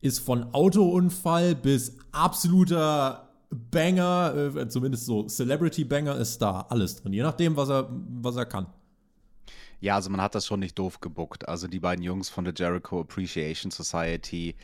[0.00, 7.12] ist von Autounfall bis absoluter Banger, äh, zumindest so Celebrity Banger ist da alles drin,
[7.12, 8.66] je nachdem, was er, was er kann.
[9.80, 11.48] Ja, also man hat das schon nicht doof gebuckt.
[11.48, 14.56] Also die beiden Jungs von der Jericho Appreciation Society,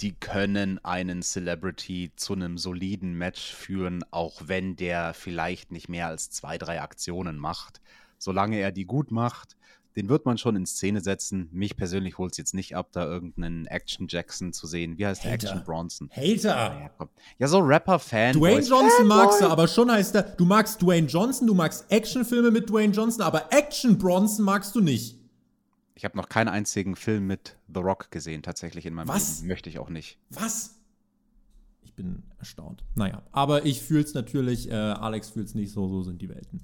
[0.00, 6.06] die können einen Celebrity zu einem soliden Match führen, auch wenn der vielleicht nicht mehr
[6.06, 7.80] als zwei, drei Aktionen macht.
[8.16, 9.56] Solange er die gut macht,
[9.96, 11.48] den wird man schon in Szene setzen.
[11.52, 14.98] Mich persönlich holt es jetzt nicht ab, da irgendeinen Action Jackson zu sehen.
[14.98, 16.08] Wie heißt der Action Bronson?
[16.10, 16.90] Hater!
[16.98, 18.34] Ja, ja so Rapper-Fan.
[18.34, 22.50] Dwayne Johnson magst du, aber schon heißt er, du magst Dwayne Johnson, du magst Actionfilme
[22.50, 25.16] mit Dwayne Johnson, aber Action Bronson magst du nicht.
[25.94, 29.38] Ich habe noch keinen einzigen Film mit The Rock gesehen, tatsächlich in meinem Was?
[29.38, 29.48] Leben.
[29.48, 30.18] Möchte ich auch nicht.
[30.30, 30.76] Was?
[31.82, 32.84] Ich bin erstaunt.
[32.94, 36.28] Naja, aber ich fühle es natürlich, äh, Alex fühlt es nicht so, so sind die
[36.28, 36.62] Welten.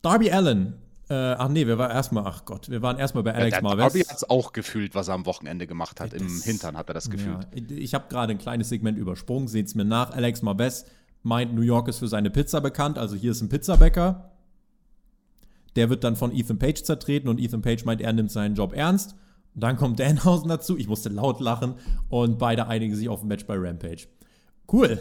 [0.00, 0.74] Darby Allen
[1.08, 3.92] äh, ach nee, wir waren erstmal, ach Gott, wir waren erstmal bei Alex ja, Marvez.
[3.92, 6.12] Darby hat es auch gefühlt, was er am Wochenende gemacht hat.
[6.12, 7.46] Das, Im Hintern hat er das gefühlt.
[7.54, 10.10] Ja, ich habe gerade ein kleines Segment übersprungen, seht es mir nach.
[10.10, 10.84] Alex Marvez
[11.22, 14.32] meint, New York ist für seine Pizza bekannt, also hier ist ein Pizzabäcker.
[15.76, 18.72] Der wird dann von Ethan Page zertreten und Ethan Page meint, er nimmt seinen Job
[18.72, 19.14] ernst.
[19.54, 21.74] Und dann kommt Danhausen dazu, ich musste laut lachen
[22.08, 24.08] und beide einigen sich auf ein Match bei Rampage.
[24.72, 24.98] Cool.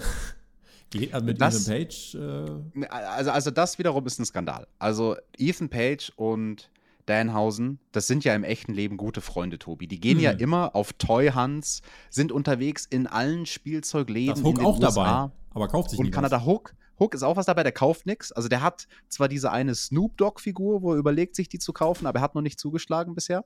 [1.11, 2.15] Also mit Das- Ethan Page.
[2.15, 4.67] Äh, Also, also das wiederum ist ein Skandal.
[4.79, 6.69] Also Ethan Page und
[7.05, 9.87] Danhausen, das sind ja im echten Leben gute Freunde, Tobi.
[9.87, 10.39] Die gehen ja Mhm.
[10.39, 14.33] immer auf Toy Hunts, sind unterwegs in allen Spielzeugläden.
[14.35, 15.03] da ist Hook auch USA.
[15.03, 16.13] dabei, aber kauft sich Und was.
[16.15, 16.73] Kanada Hook.
[16.97, 18.31] Hook ist auch was dabei, der kauft nichts.
[18.31, 22.07] Also der hat zwar diese eine Snoop Dogg-Figur, wo er überlegt, sich die zu kaufen,
[22.07, 23.43] aber er hat noch nicht zugeschlagen bisher.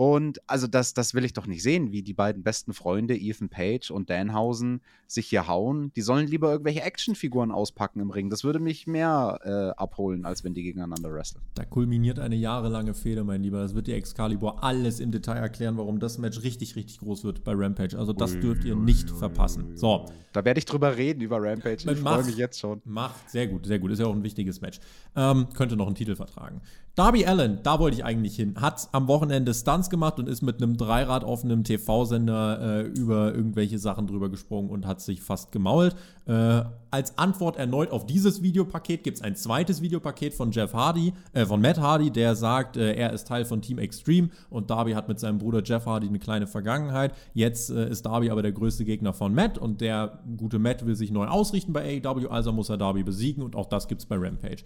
[0.00, 3.48] Und also das, das will ich doch nicht sehen, wie die beiden besten Freunde, Ethan
[3.48, 5.90] Page und Danhausen, sich hier hauen.
[5.96, 8.30] Die sollen lieber irgendwelche Actionfiguren auspacken im Ring.
[8.30, 11.42] Das würde mich mehr äh, abholen, als wenn die gegeneinander wresteln.
[11.56, 13.58] Da kulminiert eine jahrelange Fehde, mein Lieber.
[13.58, 17.42] Das wird dir Excalibur alles im Detail erklären, warum das Match richtig, richtig groß wird
[17.42, 17.98] bei Rampage.
[17.98, 19.76] Also das dürft ihr nicht verpassen.
[19.76, 21.90] So, Da werde ich drüber reden, über Rampage.
[21.90, 22.80] Ich freue mich jetzt schon.
[22.84, 23.28] macht.
[23.28, 23.90] Sehr gut, sehr gut.
[23.90, 24.78] Ist ja auch ein wichtiges Match.
[25.16, 26.60] Ähm, könnte noch einen Titel vertragen.
[26.98, 30.60] Darby Allen, da wollte ich eigentlich hin, hat am Wochenende Stunts gemacht und ist mit
[30.60, 35.52] einem Dreirad auf einem TV-Sender äh, über irgendwelche Sachen drüber gesprungen und hat sich fast
[35.52, 35.94] gemault.
[36.26, 41.12] Äh, als Antwort erneut auf dieses Videopaket gibt es ein zweites Videopaket von Jeff Hardy,
[41.34, 44.94] äh, von Matt Hardy, der sagt, äh, er ist Teil von Team Extreme und Darby
[44.94, 47.14] hat mit seinem Bruder Jeff Hardy eine kleine Vergangenheit.
[47.32, 50.96] Jetzt äh, ist Darby aber der größte Gegner von Matt und der gute Matt will
[50.96, 54.06] sich neu ausrichten bei AEW, also muss er Darby besiegen und auch das gibt es
[54.06, 54.64] bei Rampage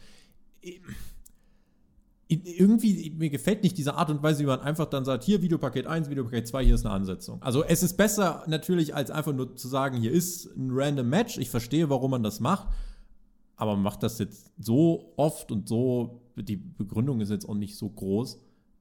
[2.45, 5.87] irgendwie, mir gefällt nicht diese Art und Weise, wie man einfach dann sagt, hier Videopaket
[5.87, 7.43] 1, Videopaket 2, hier ist eine Ansetzung.
[7.43, 11.39] Also es ist besser natürlich, als einfach nur zu sagen, hier ist ein random Match.
[11.39, 12.69] Ich verstehe, warum man das macht.
[13.57, 17.77] Aber man macht das jetzt so oft und so, die Begründung ist jetzt auch nicht
[17.77, 18.39] so groß.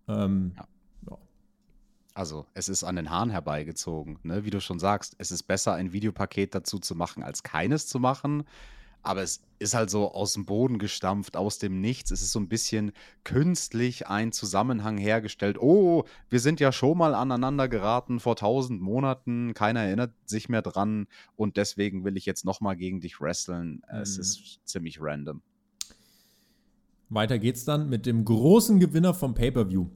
[0.08, 0.68] Ähm, Ja.
[1.10, 1.18] ja.
[2.14, 4.20] Also, es ist an den Haaren herbeigezogen.
[4.24, 4.44] Ne?
[4.44, 8.00] Wie du schon sagst, es ist besser, ein Videopaket dazu zu machen, als keines zu
[8.00, 8.44] machen.
[9.04, 12.12] Aber es ist halt so aus dem Boden gestampft, aus dem Nichts.
[12.12, 12.92] Es ist so ein bisschen
[13.24, 15.58] künstlich ein Zusammenhang hergestellt.
[15.60, 19.54] Oh, wir sind ja schon mal aneinander geraten vor tausend Monaten.
[19.56, 21.08] Keiner erinnert sich mehr dran.
[21.36, 23.82] Und deswegen will ich jetzt nochmal gegen dich wresteln.
[23.88, 24.22] Es Mhm.
[24.22, 25.42] ist ziemlich random.
[27.10, 29.88] Weiter geht's dann mit dem großen Gewinner vom Pay-Per-View,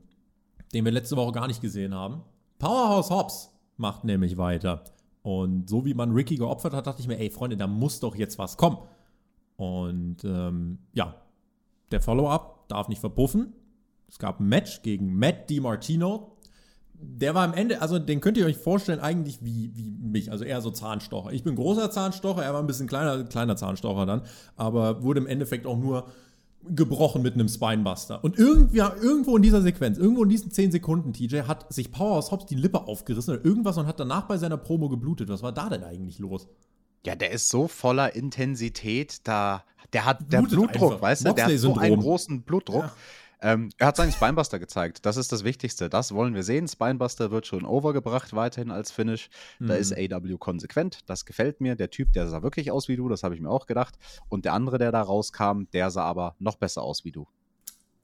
[0.73, 2.21] den wir letzte Woche gar nicht gesehen haben.
[2.59, 4.83] Powerhouse Hobbs macht nämlich weiter.
[5.21, 8.15] Und so wie man Ricky geopfert hat, dachte ich mir, ey Freunde, da muss doch
[8.15, 8.77] jetzt was kommen.
[9.57, 11.15] Und ähm, ja,
[11.91, 13.53] der Follow-up darf nicht verpuffen.
[14.07, 16.37] Es gab ein Match gegen Matt DiMartino.
[16.93, 20.45] Der war am Ende, also den könnt ihr euch vorstellen, eigentlich wie, wie mich, also
[20.45, 21.33] eher so Zahnstocher.
[21.33, 24.21] Ich bin großer Zahnstocher, er war ein bisschen kleiner, kleiner Zahnstocher dann,
[24.55, 26.07] aber wurde im Endeffekt auch nur
[26.67, 28.23] gebrochen mit einem Spinebuster.
[28.23, 32.31] Und irgendwie, irgendwo in dieser Sequenz, irgendwo in diesen 10 Sekunden, TJ, hat sich Powerhouse
[32.31, 35.29] Hobbs die Lippe aufgerissen oder irgendwas und hat danach bei seiner Promo geblutet.
[35.29, 36.47] Was war da denn eigentlich los?
[37.05, 39.63] Ja, der ist so voller Intensität, da
[39.93, 41.01] der hat der Blutet Blutdruck, einfach.
[41.01, 42.91] weißt du, der hat so einen großen Blutdruck.
[43.41, 45.05] Ähm, er hat seinen Spinebuster gezeigt.
[45.05, 45.87] Das ist das Wichtigste.
[45.89, 46.67] Das wollen wir sehen.
[46.67, 49.29] Spinebuster wird schon overgebracht, weiterhin als Finish.
[49.59, 49.79] Da Mhm.
[49.81, 50.99] ist AW konsequent.
[51.05, 51.75] Das gefällt mir.
[51.75, 53.95] Der Typ, der sah wirklich aus wie du, das habe ich mir auch gedacht.
[54.29, 57.27] Und der andere, der da rauskam, der sah aber noch besser aus wie du.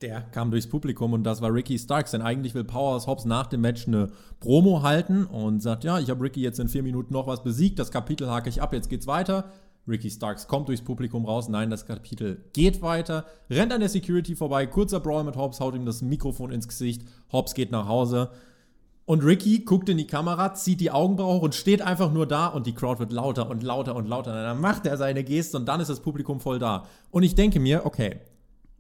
[0.02, 3.46] Der kam durchs Publikum und das war Ricky Starks, denn eigentlich will Powerhouse Hobbs nach
[3.46, 4.10] dem Match eine
[4.40, 7.78] Promo halten und sagt, ja, ich habe Ricky jetzt in vier Minuten noch was besiegt,
[7.78, 9.52] das Kapitel hake ich ab, jetzt geht's weiter.
[9.88, 14.36] Ricky Starks kommt durchs Publikum raus, nein, das Kapitel geht weiter, rennt an der Security
[14.36, 18.30] vorbei, kurzer Brawl mit Hobbs, haut ihm das Mikrofon ins Gesicht, Hobbs geht nach Hause
[19.06, 22.48] und Ricky guckt in die Kamera, zieht die Augenbraue hoch und steht einfach nur da
[22.48, 24.32] und die Crowd wird lauter und lauter und lauter.
[24.32, 26.86] Und dann macht er seine Geste und dann ist das Publikum voll da.
[27.10, 28.22] Und ich denke mir, okay,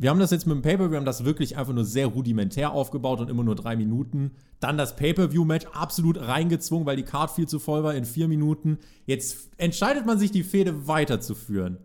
[0.01, 2.71] wir haben das jetzt mit dem Paper, wir haben das wirklich einfach nur sehr rudimentär
[2.71, 4.31] aufgebaut und immer nur drei Minuten.
[4.59, 8.79] Dann das Pay-Per-View-Match absolut reingezwungen, weil die Card viel zu voll war in vier Minuten.
[9.05, 11.77] Jetzt entscheidet man sich, die Fehde weiterzuführen.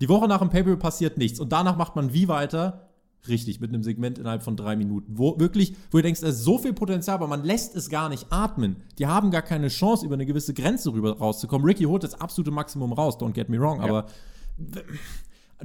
[0.00, 2.88] Die Woche nach dem Pay-Per-View passiert nichts und danach macht man wie weiter?
[3.28, 5.18] Richtig, mit einem Segment innerhalb von drei Minuten.
[5.18, 8.08] Wo wirklich, wo du denkst, da ist so viel Potenzial, aber man lässt es gar
[8.08, 8.76] nicht atmen.
[8.98, 11.66] Die haben gar keine Chance, über eine gewisse Grenze rüber rauszukommen.
[11.66, 13.84] Ricky holt das absolute Maximum raus, don't get me wrong, ja.
[13.84, 14.06] aber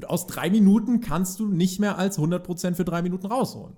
[0.08, 3.76] aus drei Minuten kannst du nicht mehr als 100% für drei Minuten rausholen.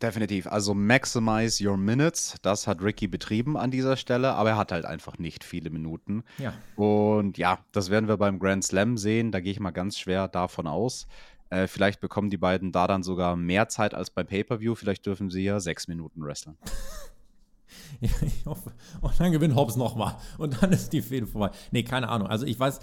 [0.00, 0.46] Definitiv.
[0.46, 2.36] Also maximize your minutes.
[2.40, 6.24] Das hat Ricky betrieben an dieser Stelle, aber er hat halt einfach nicht viele Minuten.
[6.38, 6.54] Ja.
[6.76, 9.30] Und ja, das werden wir beim Grand Slam sehen.
[9.30, 11.06] Da gehe ich mal ganz schwer davon aus.
[11.50, 14.74] Äh, vielleicht bekommen die beiden da dann sogar mehr Zeit als beim Pay-Per-View.
[14.74, 16.56] Vielleicht dürfen sie ja sechs Minuten wresteln.
[18.00, 18.72] ja, ich hoffe.
[19.02, 20.16] Und dann gewinnt Hobbs nochmal.
[20.38, 21.50] Und dann ist die Fehde vorbei.
[21.72, 22.28] Nee, keine Ahnung.
[22.28, 22.80] Also ich weiß,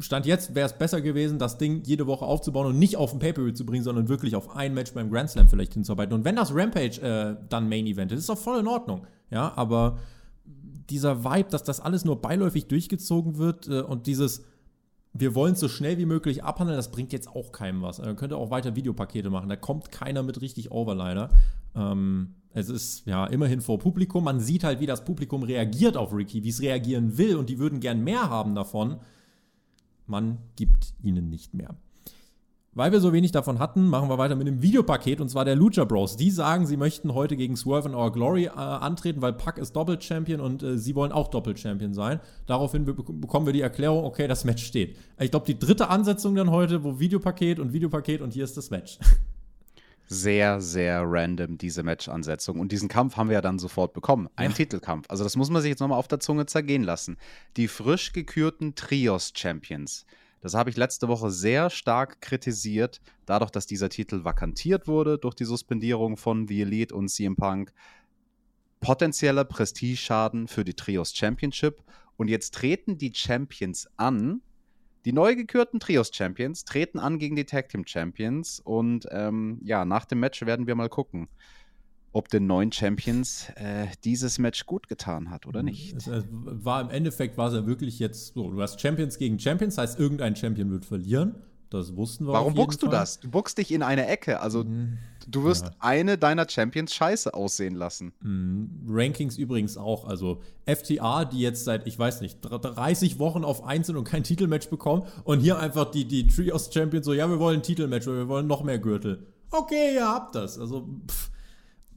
[0.00, 3.18] Stand jetzt wäre es besser gewesen, das Ding jede Woche aufzubauen und nicht auf ein
[3.18, 6.14] Pay-Per-View zu bringen, sondern wirklich auf ein Match beim Grand Slam vielleicht hinzuarbeiten.
[6.14, 9.06] Und wenn das Rampage äh, dann Main Event ist, ist doch voll in Ordnung.
[9.30, 9.98] Ja, aber
[10.88, 14.44] dieser Vibe, dass das alles nur beiläufig durchgezogen wird äh, und dieses
[15.18, 17.98] wir wollen es so schnell wie möglich abhandeln, das bringt jetzt auch keinem was.
[17.98, 21.30] Man könnte auch weiter Videopakete machen, da kommt keiner mit richtig over leider.
[21.74, 26.12] Ähm, es ist ja immerhin vor Publikum, man sieht halt, wie das Publikum reagiert auf
[26.12, 28.98] Ricky, wie es reagieren will und die würden gern mehr haben davon
[30.08, 31.76] man gibt ihnen nicht mehr.
[32.76, 35.56] Weil wir so wenig davon hatten, machen wir weiter mit einem Videopaket und zwar der
[35.56, 36.18] Lucha Bros.
[36.18, 39.74] Die sagen, sie möchten heute gegen Swerve in Our Glory äh, antreten, weil Puck ist
[39.74, 42.20] Doppel-Champion und äh, sie wollen auch Doppel-Champion sein.
[42.44, 44.98] Daraufhin be bekommen wir die Erklärung, okay, das Match steht.
[45.18, 48.68] Ich glaube, die dritte Ansetzung dann heute, wo Videopaket und Videopaket und hier ist das
[48.68, 48.98] Match.
[50.08, 52.60] sehr, sehr random, diese Match-Ansetzung.
[52.60, 54.28] Und diesen Kampf haben wir ja dann sofort bekommen.
[54.36, 54.56] Ein ja.
[54.56, 55.06] Titelkampf.
[55.08, 57.16] Also, das muss man sich jetzt nochmal auf der Zunge zergehen lassen.
[57.56, 60.06] Die frisch gekürten Trios-Champions.
[60.40, 65.34] Das habe ich letzte Woche sehr stark kritisiert, dadurch, dass dieser Titel vakantiert wurde durch
[65.34, 67.72] die Suspendierung von The Elite und CM Punk.
[68.80, 71.82] Potenzieller Prestigeschaden für die Trios Championship.
[72.16, 74.40] Und jetzt treten die Champions an
[75.06, 80.04] die neu gekürten Trios-Champions treten an gegen die Tag Team Champions und ähm, ja, nach
[80.04, 81.28] dem Match werden wir mal gucken,
[82.12, 85.94] ob den neuen Champions äh, dieses Match gut getan hat oder nicht.
[85.94, 89.38] Es, es war im Endeffekt war es ja wirklich jetzt so, du hast Champions gegen
[89.38, 91.36] Champions, heißt irgendein Champion wird verlieren.
[91.70, 92.32] Das wussten wir.
[92.32, 93.20] Warum buckst du das?
[93.20, 94.40] Du buckst dich in eine Ecke.
[94.40, 94.98] Also mhm.
[95.26, 95.70] Du wirst ja.
[95.80, 98.12] eine deiner Champions scheiße aussehen lassen.
[98.20, 98.86] Mhm.
[98.88, 100.06] Rankings übrigens auch.
[100.06, 104.22] Also FTA, die jetzt seit, ich weiß nicht, 30 Wochen auf 1 sind und kein
[104.22, 105.04] Titelmatch bekommen.
[105.24, 108.46] Und hier einfach die, die Trios Champions so, ja, wir wollen ein Titelmatch, wir wollen
[108.46, 109.26] noch mehr Gürtel.
[109.50, 110.58] Okay, ihr habt das.
[110.58, 111.30] Also, pff,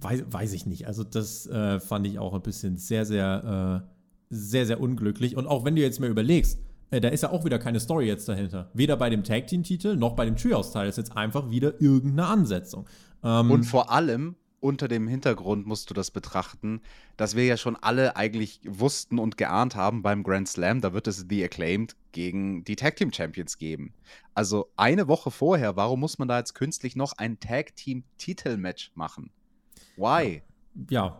[0.01, 0.87] weiß, weiß ich nicht.
[0.87, 3.89] Also das äh, fand ich auch ein bisschen sehr, sehr, äh,
[4.29, 5.35] sehr, sehr unglücklich.
[5.35, 6.59] Und auch wenn du jetzt mal überlegst,
[6.91, 8.69] äh, da ist ja auch wieder keine Story jetzt dahinter.
[8.73, 10.87] Weder bei dem Tag Team Titel noch bei dem Trios-Teil.
[10.87, 12.85] Das ist jetzt einfach wieder irgendeine Ansetzung.
[13.23, 16.81] Ähm, Und vor allem unter dem Hintergrund musst du das betrachten,
[17.17, 21.07] dass wir ja schon alle eigentlich wussten und geahnt haben beim Grand Slam, da wird
[21.07, 23.93] es The Acclaimed gegen die Tag Team Champions geben.
[24.33, 28.91] Also eine Woche vorher, warum muss man da jetzt künstlich noch ein Tag Team Titelmatch
[28.95, 29.31] machen?
[29.95, 30.35] Why?
[30.35, 30.41] ja,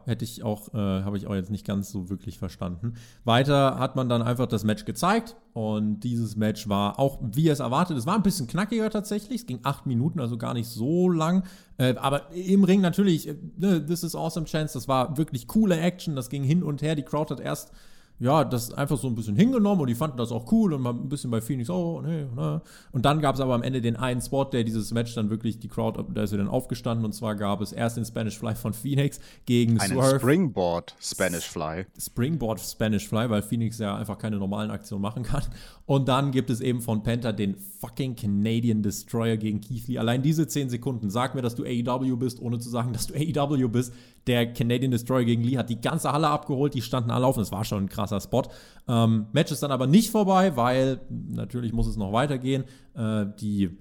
[0.06, 2.94] hätte ich auch, äh, habe ich auch jetzt nicht ganz so wirklich verstanden.
[3.24, 7.60] Weiter hat man dann einfach das Match gezeigt und dieses Match war auch, wie es
[7.60, 11.10] erwartet, es war ein bisschen knackiger tatsächlich, es ging acht Minuten, also gar nicht so
[11.10, 11.44] lang,
[11.78, 15.80] äh, aber im Ring natürlich, äh, ne, this is awesome chance, das war wirklich coole
[15.80, 17.72] Action, das ging hin und her, die Crowd hat erst
[18.19, 20.93] ja, das einfach so ein bisschen hingenommen und die fanden das auch cool und mal
[20.93, 22.62] ein bisschen bei Phoenix, oh, nee, ne.
[22.91, 25.60] Und dann gab es aber am Ende den einen Spot, der dieses Match dann wirklich,
[25.60, 28.55] die Crowd, da ist sie dann aufgestanden und zwar gab es erst den Spanish Fly
[28.55, 30.19] von Phoenix gegen Einen Swerve.
[30.19, 31.86] Springboard Spanish Fly.
[31.97, 35.43] Springboard Spanish Fly, weil Phoenix ja einfach keine normalen Aktionen machen kann.
[35.86, 39.97] Und dann gibt es eben von Penta den fucking Canadian Destroyer gegen Keith Lee.
[39.97, 43.15] Allein diese 10 Sekunden, sag mir, dass du AEW bist, ohne zu sagen, dass du
[43.15, 43.93] AEW bist.
[44.30, 47.42] Der Canadian Destroyer gegen Lee hat die ganze Halle abgeholt, die standen alle auf und
[47.42, 48.44] es war schon ein krasser Spot.
[48.88, 52.63] Ähm, Match ist dann aber nicht vorbei, weil natürlich muss es noch weitergehen.
[52.94, 53.72] Äh, die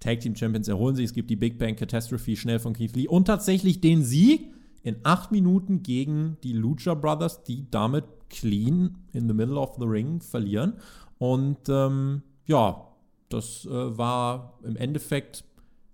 [0.00, 1.04] Tag Team Champions erholen sich.
[1.04, 4.50] Es gibt die Big Bang Catastrophe schnell von Keith Lee und tatsächlich den Sieg
[4.82, 9.84] in acht Minuten gegen die Lucha Brothers, die damit clean in the middle of the
[9.84, 10.72] ring verlieren.
[11.18, 12.88] Und ähm, ja,
[13.28, 15.44] das äh, war im Endeffekt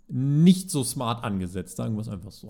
[0.06, 2.48] nicht so smart angesetzt, sagen wir es einfach so.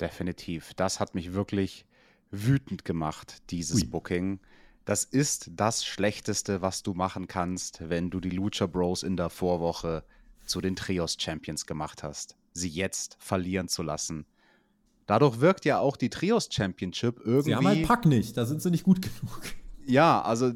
[0.00, 0.74] Definitiv.
[0.74, 1.86] Das hat mich wirklich
[2.30, 3.86] wütend gemacht, dieses Ui.
[3.86, 4.40] Booking.
[4.84, 9.30] Das ist das Schlechteste, was du machen kannst, wenn du die Lucha Bros in der
[9.30, 10.04] Vorwoche
[10.44, 12.36] zu den Trios Champions gemacht hast.
[12.52, 14.26] Sie jetzt verlieren zu lassen.
[15.06, 17.50] Dadurch wirkt ja auch die Trios Championship irgendwie.
[17.50, 19.42] Sie haben halt Pack nicht, da sind sie nicht gut genug.
[19.86, 20.52] Ja, also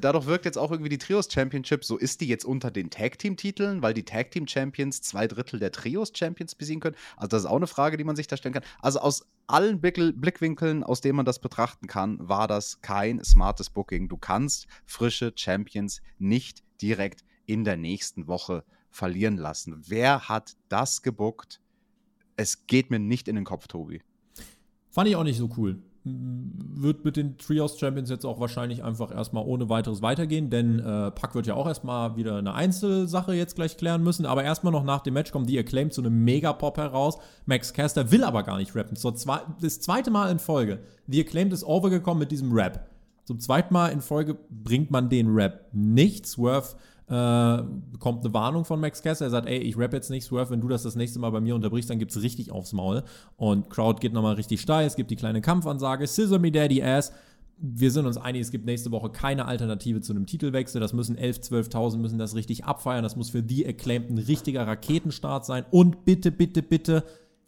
[0.00, 3.18] dadurch wirkt jetzt auch irgendwie die Trios Championship, so ist die jetzt unter den Tag
[3.18, 6.96] Team Titeln, weil die Tag Team Champions zwei Drittel der Trios Champions besiegen können.
[7.16, 8.64] Also das ist auch eine Frage, die man sich da stellen kann.
[8.80, 14.08] Also aus allen Blickwinkeln, aus denen man das betrachten kann, war das kein smartes Booking.
[14.08, 19.82] Du kannst frische Champions nicht direkt in der nächsten Woche verlieren lassen.
[19.86, 21.60] Wer hat das gebuckt?
[22.36, 24.02] Es geht mir nicht in den Kopf, Tobi.
[24.90, 29.10] Fand ich auch nicht so cool wird mit den Trios Champions jetzt auch wahrscheinlich einfach
[29.10, 33.56] erstmal ohne weiteres weitergehen, denn äh, Pack wird ja auch erstmal wieder eine Einzelsache jetzt
[33.56, 36.76] gleich klären müssen, aber erstmal noch nach dem Match kommt die Acclaimed zu einem Megapop
[36.78, 37.18] heraus.
[37.44, 38.96] Max Caster will aber gar nicht rappen.
[38.96, 40.80] So zwei, das zweite Mal in Folge.
[41.08, 42.88] The Acclaimed ist overgekommen mit diesem Rap.
[43.24, 46.26] Zum zweiten Mal in Folge bringt man den Rap nicht.
[46.26, 46.76] Swerve
[47.08, 47.62] äh,
[47.98, 49.28] kommt eine Warnung von Max Kessler.
[49.28, 51.40] Er sagt, ey, ich rap jetzt nicht, Swerve, wenn du das das nächste Mal bei
[51.40, 53.04] mir unterbrichst, dann gibt's richtig aufs Maul.
[53.36, 54.86] Und Crowd geht nochmal richtig steil.
[54.86, 57.12] Es gibt die kleine Kampfansage, Scissor me daddy ass.
[57.58, 60.78] Wir sind uns einig, es gibt nächste Woche keine Alternative zu einem Titelwechsel.
[60.78, 63.02] Das müssen 11.000, 12.000 müssen das richtig abfeiern.
[63.02, 65.64] Das muss für die Acclaimed ein richtiger Raketenstart sein.
[65.70, 67.04] Und bitte, bitte, bitte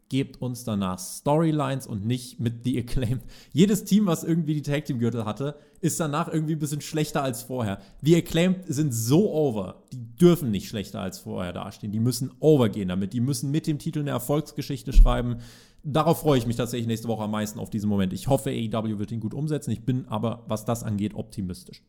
[0.08, 3.22] gebt uns danach Storylines und nicht mit The Acclaimed.
[3.52, 7.22] Jedes Team, was irgendwie die Tag Team Gürtel hatte, ist danach irgendwie ein bisschen schlechter
[7.22, 7.80] als vorher.
[8.02, 11.92] The Acclaimed sind so over, die dürfen nicht schlechter als vorher dastehen.
[11.92, 13.12] Die müssen overgehen damit.
[13.12, 15.36] Die müssen mit dem Titel eine Erfolgsgeschichte schreiben.
[15.84, 18.12] Darauf freue ich mich tatsächlich nächste Woche am meisten auf diesen Moment.
[18.12, 19.70] Ich hoffe, AEW wird ihn gut umsetzen.
[19.70, 21.82] Ich bin aber, was das angeht, optimistisch.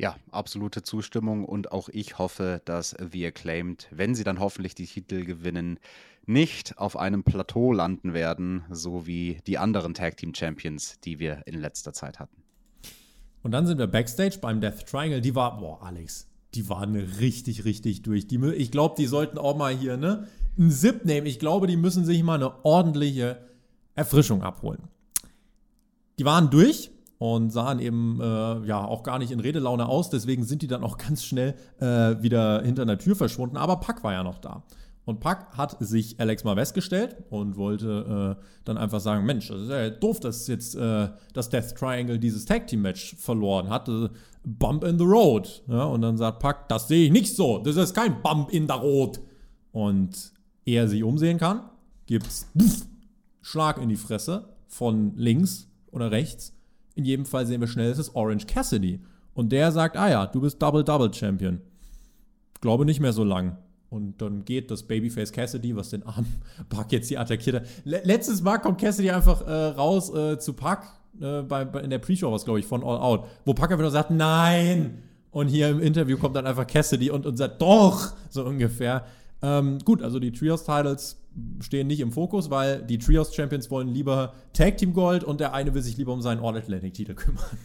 [0.00, 4.86] Ja, absolute Zustimmung und auch ich hoffe, dass The Acclaimed, wenn sie dann hoffentlich die
[4.86, 5.80] Titel gewinnen,
[6.24, 11.42] nicht auf einem Plateau landen werden, so wie die anderen Tag Team Champions, die wir
[11.46, 12.44] in letzter Zeit hatten.
[13.42, 15.20] Und dann sind wir backstage beim Death Triangle.
[15.20, 18.28] Die war, boah, Alex, die waren richtig, richtig durch.
[18.28, 21.26] Die, ich glaube, die sollten auch mal hier ne, einen Sip nehmen.
[21.26, 23.38] Ich glaube, die müssen sich mal eine ordentliche
[23.96, 24.84] Erfrischung abholen.
[26.20, 30.08] Die waren durch und sahen eben äh, ja auch gar nicht in Redelaune aus.
[30.10, 33.56] Deswegen sind die dann auch ganz schnell äh, wieder hinter einer Tür verschwunden.
[33.56, 34.62] Aber Pack war ja noch da.
[35.04, 39.62] Und Pack hat sich Alex mal gestellt und wollte äh, dann einfach sagen: Mensch, das
[39.62, 44.10] ist ja doof, dass jetzt äh, das Death Triangle dieses Tag Team Match verloren hatte.
[44.44, 45.62] Bump in the Road.
[45.66, 47.58] Ja, und dann sagt Pack: Das sehe ich nicht so.
[47.58, 49.20] Das ist kein Bump in the Road.
[49.72, 50.32] Und
[50.66, 51.62] ehe er sich umsehen kann,
[52.06, 52.86] gibt's Puff,
[53.40, 56.52] Schlag in die Fresse von links oder rechts.
[56.98, 58.98] In jedem Fall sehen wir schnell, es ist Orange Cassidy.
[59.32, 61.60] Und der sagt: Ah ja, du bist Double-Double Champion.
[62.60, 63.56] Glaube nicht mehr so lang.
[63.88, 67.68] Und dann geht das Babyface Cassidy, was den armen Puck jetzt hier attackiert hat.
[67.84, 70.80] letztes Mal kommt Cassidy einfach äh, raus äh, zu Puck,
[71.20, 73.82] äh, bei, bei, in der Pre-Show was, glaube ich, von All Out, wo Puck einfach
[73.82, 75.04] nur sagt, nein!
[75.30, 78.12] Und hier im Interview kommt dann einfach Cassidy und, und sagt, doch!
[78.28, 79.04] So ungefähr.
[79.40, 81.16] Ähm, gut, also die Trios-Titles
[81.60, 85.74] stehen nicht im Fokus, weil die Trios-Champions wollen lieber Tag Team Gold und der eine
[85.74, 87.58] will sich lieber um seinen All-Atlantic-Titel kümmern.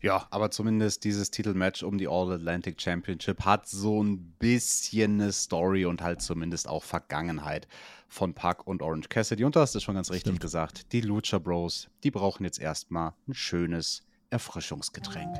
[0.00, 5.32] Ja, aber zumindest dieses Titelmatch um die All Atlantic Championship hat so ein bisschen eine
[5.32, 7.66] Story und halt zumindest auch Vergangenheit
[8.08, 9.42] von Puck und Orange Cassidy.
[9.42, 10.40] Und du hast es schon ganz richtig Stimmt.
[10.40, 10.92] gesagt.
[10.92, 15.36] Die Lucha Bros, die brauchen jetzt erstmal ein schönes Erfrischungsgetränk.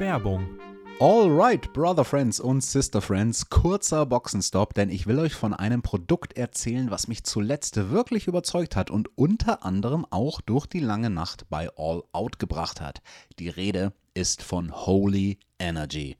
[0.00, 0.44] Werbung
[1.00, 6.38] Alright, Brother Friends und Sister Friends, kurzer Boxenstopp, denn ich will euch von einem Produkt
[6.38, 11.50] erzählen, was mich zuletzt wirklich überzeugt hat und unter anderem auch durch die lange Nacht
[11.50, 13.02] bei All Out gebracht hat.
[13.40, 16.16] Die Rede ist von Holy Energy.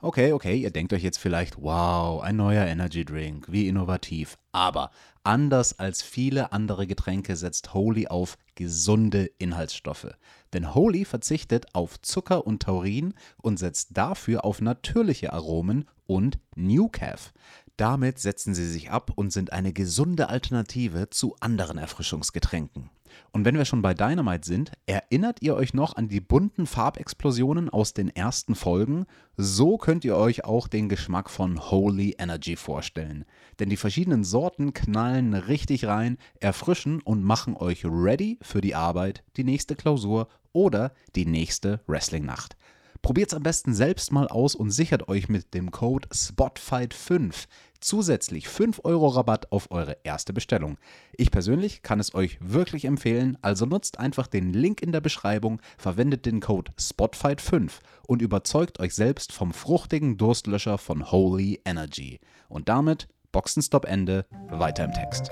[0.00, 4.36] Okay, okay, ihr denkt euch jetzt vielleicht, wow, ein neuer Energy Drink, wie innovativ.
[4.52, 4.90] Aber
[5.24, 10.08] anders als viele andere Getränke setzt Holy auf gesunde Inhaltsstoffe.
[10.52, 16.88] Denn Holy verzichtet auf Zucker und Taurin und setzt dafür auf natürliche Aromen und New
[16.88, 17.32] Calf.
[17.78, 22.90] Damit setzen sie sich ab und sind eine gesunde Alternative zu anderen Erfrischungsgetränken.
[23.30, 27.70] Und wenn wir schon bei Dynamite sind, erinnert ihr euch noch an die bunten Farbexplosionen
[27.70, 29.06] aus den ersten Folgen?
[29.36, 33.24] So könnt ihr euch auch den Geschmack von Holy Energy vorstellen.
[33.60, 39.22] Denn die verschiedenen Sorten knallen richtig rein, erfrischen und machen euch ready für die Arbeit,
[39.36, 42.56] die nächste Klausur oder die nächste Wrestling-Nacht.
[43.02, 47.46] Probiert es am besten selbst mal aus und sichert euch mit dem Code SPOTFIGHT5
[47.80, 50.78] zusätzlich 5 Euro Rabatt auf eure erste Bestellung.
[51.16, 55.60] Ich persönlich kann es euch wirklich empfehlen, also nutzt einfach den Link in der Beschreibung,
[55.76, 57.70] verwendet den Code SPOTFIGHT5
[58.06, 62.20] und überzeugt euch selbst vom fruchtigen Durstlöscher von Holy Energy.
[62.48, 65.30] Und damit Boxenstopp Ende, weiter im Text.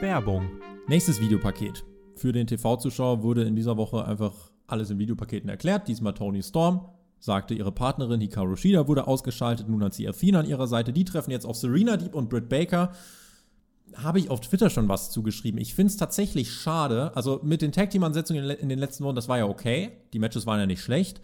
[0.00, 0.50] Werbung.
[0.86, 1.84] Nächstes Videopaket.
[2.24, 4.32] Für den TV-Zuschauer wurde in dieser Woche einfach
[4.66, 5.88] alles in Videopaketen erklärt.
[5.88, 9.68] Diesmal Tony Storm, sagte ihre Partnerin Hikaru Shida wurde ausgeschaltet.
[9.68, 10.94] Nun hat sie Athena an ihrer Seite.
[10.94, 12.92] Die treffen jetzt auf Serena Deep und Britt Baker.
[13.94, 15.60] Habe ich auf Twitter schon was zugeschrieben.
[15.60, 17.14] Ich finde es tatsächlich schade.
[17.14, 19.92] Also mit den Tag Team-Ansetzungen in den letzten Wochen, das war ja okay.
[20.14, 21.20] Die Matches waren ja nicht schlecht.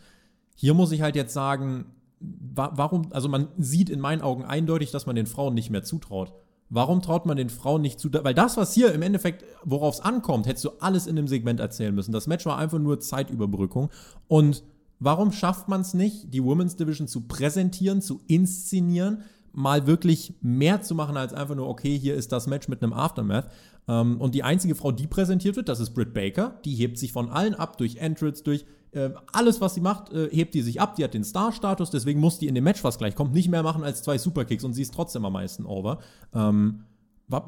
[0.55, 1.87] Hier muss ich halt jetzt sagen,
[2.21, 6.35] warum, also man sieht in meinen Augen eindeutig, dass man den Frauen nicht mehr zutraut.
[6.73, 8.09] Warum traut man den Frauen nicht zu?
[8.13, 11.59] Weil das, was hier im Endeffekt, worauf es ankommt, hättest du alles in dem Segment
[11.59, 12.13] erzählen müssen.
[12.13, 13.91] Das Match war einfach nur Zeitüberbrückung.
[14.29, 14.63] Und
[15.01, 20.81] warum schafft man es nicht, die Women's Division zu präsentieren, zu inszenieren, mal wirklich mehr
[20.81, 23.51] zu machen als einfach nur, okay, hier ist das Match mit einem Aftermath.
[23.89, 26.61] Ähm, und die einzige Frau, die präsentiert wird, das ist Britt Baker.
[26.65, 30.29] Die hebt sich von allen ab durch Entrance, durch äh, alles, was sie macht, äh,
[30.31, 30.97] hebt die sich ab.
[30.97, 33.63] Die hat den Star-Status, deswegen muss die in dem Match, was gleich kommt, nicht mehr
[33.63, 35.99] machen als zwei Superkicks und sie ist trotzdem am meisten over.
[36.35, 36.85] Ähm,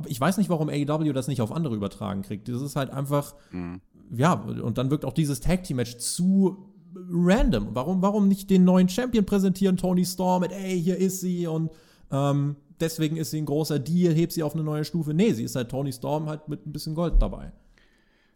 [0.06, 2.48] ich weiß nicht, warum AEW das nicht auf andere übertragen kriegt.
[2.48, 3.80] Das ist halt einfach, mhm.
[4.14, 7.70] ja, und dann wirkt auch dieses Tag Team Match zu random.
[7.72, 11.70] Warum, warum nicht den neuen Champion präsentieren, Tony Storm, mit, ey, hier ist sie und
[12.12, 15.14] ähm, deswegen ist sie ein großer Deal, hebt sie auf eine neue Stufe.
[15.14, 17.52] Nee, sie ist halt Tony Storm halt mit ein bisschen Gold dabei.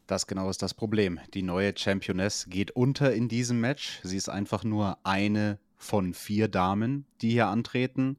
[0.06, 1.18] Das genau ist das Problem.
[1.34, 4.00] Die neue Championess geht unter in diesem Match.
[4.04, 8.18] Sie ist einfach nur eine von vier Damen, die hier antreten.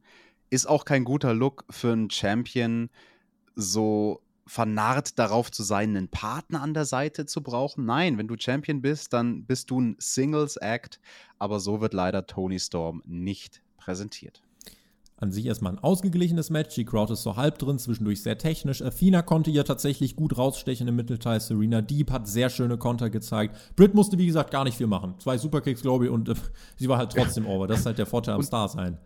[0.50, 2.90] Ist auch kein guter Look für einen Champion,
[3.54, 7.84] so vernarrt darauf zu sein, einen Partner an der Seite zu brauchen.
[7.84, 11.00] Nein, wenn du Champion bist, dann bist du ein Singles-Act.
[11.38, 14.42] Aber so wird leider Tony Storm nicht präsentiert.
[15.20, 16.76] An sich erstmal ein ausgeglichenes Match.
[16.76, 18.82] Die Crowd ist so halb drin, zwischendurch sehr technisch.
[18.82, 21.40] Athena konnte ja tatsächlich gut rausstechen im Mittelteil.
[21.40, 23.56] Serena Deep hat sehr schöne Konter gezeigt.
[23.74, 25.14] Britt musste, wie gesagt, gar nicht viel machen.
[25.18, 26.34] Zwei Superkicks, glaube ich, und äh,
[26.76, 27.66] sie war halt trotzdem over.
[27.66, 28.96] Das ist halt der Vorteil am Star sein.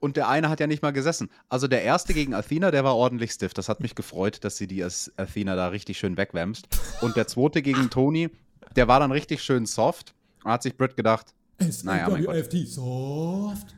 [0.00, 1.28] Und der eine hat ja nicht mal gesessen.
[1.48, 3.52] Also der erste gegen Athena, der war ordentlich stiff.
[3.52, 6.68] Das hat mich gefreut, dass sie die Athena da richtig schön wegwämst.
[7.00, 8.30] Und der zweite gegen Tony,
[8.76, 10.14] der war dann richtig schön soft.
[10.44, 11.34] Da hat sich Britt gedacht,
[11.82, 12.52] naja, mein Gott.
[12.66, 13.74] soft.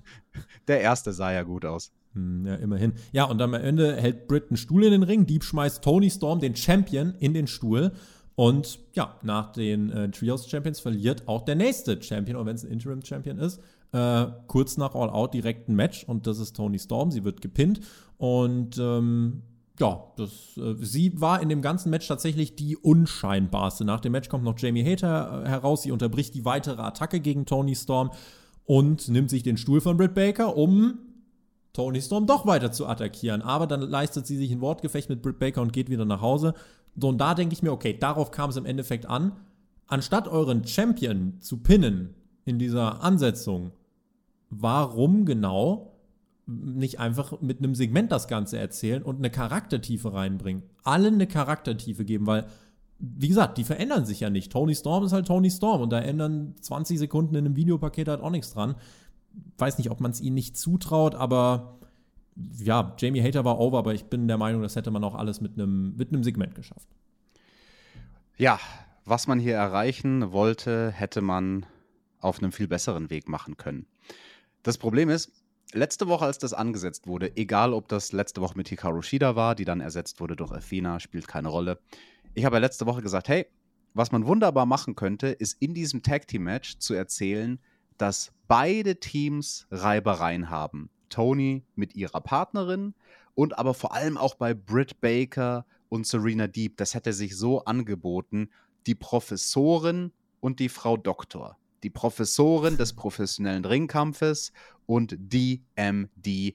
[0.69, 1.93] Der erste sah ja gut aus.
[2.15, 2.95] Hm, ja, immerhin.
[3.13, 5.27] Ja, und am Ende hält Britt einen Stuhl in den Ring.
[5.27, 7.93] Dieb schmeißt Tony Storm, den Champion, in den Stuhl.
[8.37, 12.65] Und ja, nach den äh, Trios Champions verliert auch der nächste Champion, auch wenn es
[12.65, 13.61] ein Interim Champion ist.
[13.93, 17.13] Äh, kurz nach All Out direkt ein Match und das ist Tony Storm.
[17.13, 17.81] Sie wird gepinnt
[18.19, 19.43] und ähm,
[19.79, 23.85] ja, das, äh, sie war in dem ganzen Match tatsächlich die unscheinbarste.
[23.85, 25.83] Nach dem Match kommt noch Jamie Hater äh, heraus.
[25.83, 28.11] Sie unterbricht die weitere Attacke gegen Tony Storm
[28.65, 30.99] und nimmt sich den Stuhl von Britt Baker, um
[31.73, 33.43] Tony Storm doch weiter zu attackieren.
[33.43, 36.55] Aber dann leistet sie sich ein Wortgefecht mit Britt Baker und geht wieder nach Hause.
[36.97, 39.33] So, und da denke ich mir, okay, darauf kam es im Endeffekt an.
[39.87, 43.73] Anstatt euren Champion zu pinnen in dieser Ansetzung,
[44.51, 45.91] warum genau
[46.47, 50.63] nicht einfach mit einem Segment das Ganze erzählen und eine Charaktertiefe reinbringen?
[50.85, 52.47] Allen eine Charaktertiefe geben, weil
[52.99, 54.53] wie gesagt, die verändern sich ja nicht.
[54.53, 58.21] Tony Storm ist halt Tony Storm und da ändern 20 Sekunden in einem Videopaket halt
[58.21, 58.77] auch nichts dran.
[59.59, 61.79] Weiß nicht, ob man es ihnen nicht zutraut, aber
[62.59, 65.41] ja, Jamie Hater war over, aber ich bin der Meinung, das hätte man auch alles
[65.41, 66.89] mit einem mit Segment geschafft.
[68.37, 68.59] Ja,
[69.05, 71.67] was man hier erreichen wollte, hätte man
[72.21, 73.87] auf einem viel besseren Weg machen können.
[74.63, 75.31] Das Problem ist,
[75.73, 79.55] letzte Woche, als das angesetzt wurde, egal ob das letzte Woche mit Hikaru Shida war,
[79.55, 81.79] die dann ersetzt wurde durch Athena, spielt keine Rolle.
[82.37, 83.47] Ich habe ja letzte Woche gesagt, hey,
[83.95, 87.61] was man wunderbar machen könnte, ist in diesem Tag Team Match zu erzählen,
[87.97, 90.91] dass beide Teams Reibereien haben.
[91.11, 92.95] Tony mit ihrer Partnerin
[93.35, 96.77] und aber vor allem auch bei Britt Baker und Serena Deep.
[96.77, 98.51] Das hätte sich so angeboten.
[98.89, 100.11] Die Professorin
[100.41, 101.57] und die Frau Doktor.
[101.85, 104.53] Die Professorin des professionellen Ringkampfes
[104.87, 106.55] und DMD.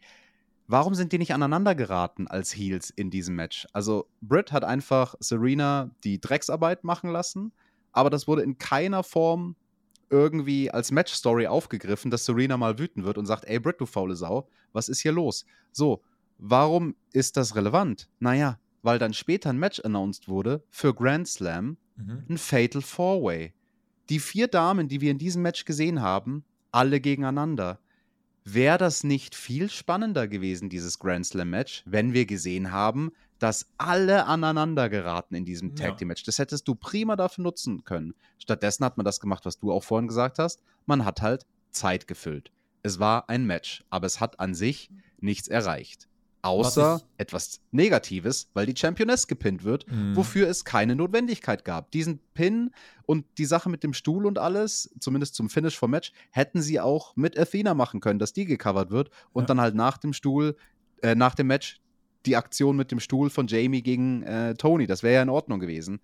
[0.71, 3.65] Warum sind die nicht aneinander geraten als Heels in diesem Match?
[3.73, 7.51] Also, Britt hat einfach Serena die Drecksarbeit machen lassen,
[7.91, 9.55] aber das wurde in keiner Form
[10.11, 14.15] irgendwie als Match-Story aufgegriffen, dass Serena mal wütend wird und sagt: Ey, Britt, du faule
[14.15, 15.43] Sau, was ist hier los?
[15.71, 16.03] So,
[16.37, 18.07] warum ist das relevant?
[18.19, 22.25] Naja, weil dann später ein Match announced wurde für Grand Slam, mhm.
[22.29, 23.55] ein Fatal Four-Way.
[24.09, 27.79] Die vier Damen, die wir in diesem Match gesehen haben, alle gegeneinander
[28.53, 34.25] wäre das nicht viel spannender gewesen, dieses Grand Slam-Match, wenn wir gesehen haben, dass alle
[34.25, 36.23] aneinander geraten in diesem Tag Team Match.
[36.23, 38.13] Das hättest du prima dafür nutzen können.
[38.37, 40.61] Stattdessen hat man das gemacht, was du auch vorhin gesagt hast.
[40.85, 42.51] Man hat halt Zeit gefüllt.
[42.83, 44.89] Es war ein Match, aber es hat an sich
[45.19, 46.07] nichts erreicht.
[46.41, 50.15] Außer etwas Negatives, weil die Championess gepinnt wird, mhm.
[50.15, 51.91] wofür es keine Notwendigkeit gab.
[51.91, 52.71] Diesen Pin
[53.05, 56.79] und die Sache mit dem Stuhl und alles, zumindest zum Finish vom Match, hätten sie
[56.79, 59.47] auch mit Athena machen können, dass die gecovert wird und ja.
[59.47, 60.55] dann halt nach dem Stuhl,
[61.01, 61.81] äh, nach dem Match
[62.25, 64.87] die Aktion mit dem Stuhl von Jamie gegen äh, Tony.
[64.87, 65.99] Das wäre ja in Ordnung gewesen.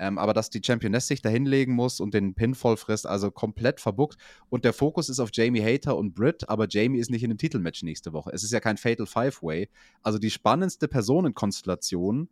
[0.00, 3.80] Ähm, aber dass die Championess sich da hinlegen muss und den Pinfall frisst, also komplett
[3.80, 4.16] verbuckt.
[4.48, 7.38] Und der Fokus ist auf Jamie Hater und Britt, aber Jamie ist nicht in dem
[7.38, 8.30] Titelmatch nächste Woche.
[8.32, 9.68] Es ist ja kein Fatal Five-Way.
[10.02, 12.30] Also die spannendste Personenkonstellation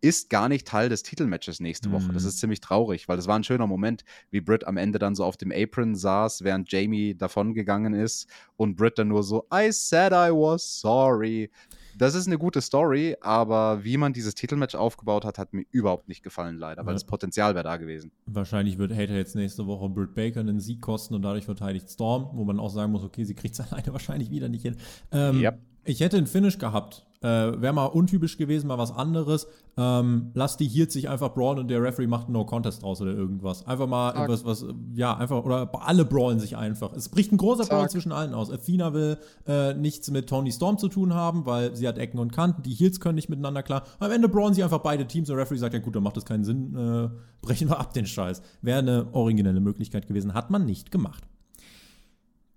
[0.00, 2.08] ist gar nicht Teil des Titelmatches nächste Woche.
[2.08, 2.14] Mhm.
[2.14, 5.14] Das ist ziemlich traurig, weil das war ein schöner Moment, wie Britt am Ende dann
[5.14, 9.70] so auf dem Apron saß, während Jamie davongegangen ist und Britt dann nur so, I
[9.70, 11.50] said I was sorry
[11.96, 16.08] das ist eine gute Story, aber wie man dieses Titelmatch aufgebaut hat, hat mir überhaupt
[16.08, 16.94] nicht gefallen, leider, weil ja.
[16.94, 18.12] das Potenzial wäre da gewesen.
[18.26, 22.28] Wahrscheinlich wird Hater jetzt nächste Woche Britt Baker einen Sieg kosten und dadurch verteidigt Storm,
[22.32, 24.76] wo man auch sagen muss, okay, sie kriegt es alleine wahrscheinlich wieder nicht hin.
[25.12, 25.58] Ähm, yep.
[25.86, 27.06] Ich hätte einen Finish gehabt.
[27.22, 29.46] Äh, Wäre mal untypisch gewesen, mal was anderes.
[29.78, 33.12] Ähm, lass die Heels sich einfach brawlen und der Referee macht einen No-Contest draus oder
[33.12, 33.66] irgendwas.
[33.66, 34.28] Einfach mal Zack.
[34.28, 36.92] irgendwas, was, ja, einfach, oder alle brawlen sich einfach.
[36.92, 38.50] Es bricht ein großer Brawl zwischen allen aus.
[38.50, 42.32] Athena will äh, nichts mit Tony Storm zu tun haben, weil sie hat Ecken und
[42.32, 42.62] Kanten.
[42.62, 43.84] Die Heels können nicht miteinander klar.
[43.98, 46.16] Am Ende brawlen sie einfach beide Teams und der Referee sagt, ja gut, dann macht
[46.16, 47.08] das keinen Sinn, äh,
[47.42, 48.42] brechen wir ab den Scheiß.
[48.62, 50.34] Wäre eine originelle Möglichkeit gewesen.
[50.34, 51.24] Hat man nicht gemacht.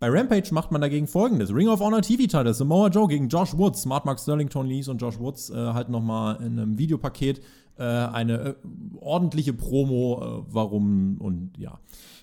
[0.02, 3.82] Bei Rampage macht man dagegen folgendes: Ring of Honor TV-Title, Samoa Joe gegen Josh Woods.
[3.82, 7.42] Smart Mark Sterling, Tony Lees und Josh Woods äh, halt nochmal in einem Videopaket
[7.80, 8.56] äh, eine äh,
[9.00, 11.80] ordentliche Promo, äh, warum und ja.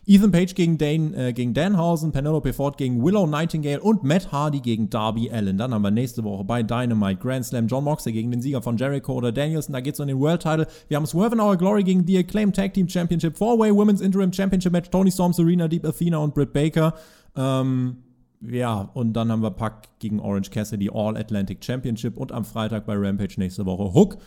[0.08, 4.88] Ethan Page gegen, Dane, gegen Danhausen, Penelope Ford gegen Willow Nightingale und Matt Hardy gegen
[4.88, 5.58] Darby Allen.
[5.58, 8.76] Dann haben wir nächste Woche bei Dynamite Grand Slam John Moxley gegen den Sieger von
[8.76, 9.72] Jericho oder Danielson.
[9.72, 10.68] Da geht es um den World Title.
[10.86, 14.32] Wir haben Swerve in Our Glory gegen The Acclaimed Tag Team Championship, Four-Way Women's Interim
[14.32, 16.94] Championship Match, Tony Storm, Serena Deep, Athena und Britt Baker.
[17.34, 17.96] Ähm,
[18.42, 22.86] ja, und dann haben wir Pack gegen Orange Cassidy All Atlantic Championship und am Freitag
[22.86, 24.18] bei Rampage nächste Woche Hook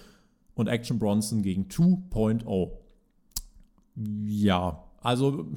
[0.59, 2.71] und Action Bronson gegen 2.0.
[4.25, 5.47] Ja, also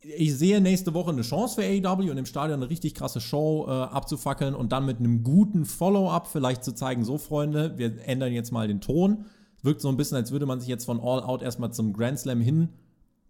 [0.00, 3.66] ich sehe nächste Woche eine Chance für AEW und im Stadion eine richtig krasse Show
[3.68, 8.32] äh, abzufackeln und dann mit einem guten Follow-up vielleicht zu zeigen, so Freunde, wir ändern
[8.32, 9.24] jetzt mal den Ton.
[9.62, 12.18] Wirkt so ein bisschen, als würde man sich jetzt von All Out erstmal zum Grand
[12.18, 12.68] Slam hin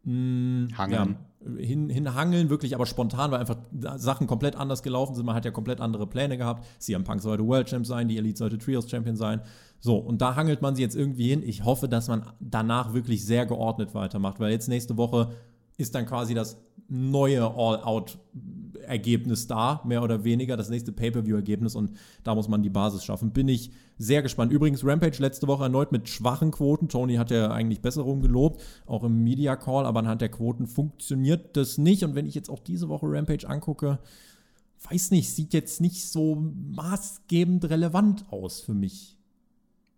[0.06, 1.16] mh, Hangeln.
[1.44, 3.56] Ja, hin, hinhangeln, wirklich aber spontan, weil einfach
[3.96, 5.26] Sachen komplett anders gelaufen sind.
[5.26, 6.66] Man hat ja komplett andere Pläne gehabt.
[6.78, 9.40] CM Punk sollte World Champ sein, die Elite sollte Trios Champion sein.
[9.80, 11.42] So, und da hangelt man sie jetzt irgendwie hin.
[11.44, 15.30] Ich hoffe, dass man danach wirklich sehr geordnet weitermacht, weil jetzt nächste Woche
[15.76, 18.18] ist dann quasi das neue All-Out
[18.86, 21.92] Ergebnis da, mehr oder weniger, das nächste Pay-Per-View-Ergebnis und
[22.24, 23.32] da muss man die Basis schaffen.
[23.32, 24.52] Bin ich sehr gespannt.
[24.52, 26.88] Übrigens, Rampage letzte Woche erneut mit schwachen Quoten.
[26.88, 31.56] Tony hat ja eigentlich Besserung gelobt, auch im Media Call, aber anhand der Quoten funktioniert
[31.56, 32.04] das nicht.
[32.04, 33.98] Und wenn ich jetzt auch diese Woche Rampage angucke,
[34.88, 36.36] weiß nicht, sieht jetzt nicht so
[36.74, 39.15] maßgebend relevant aus für mich.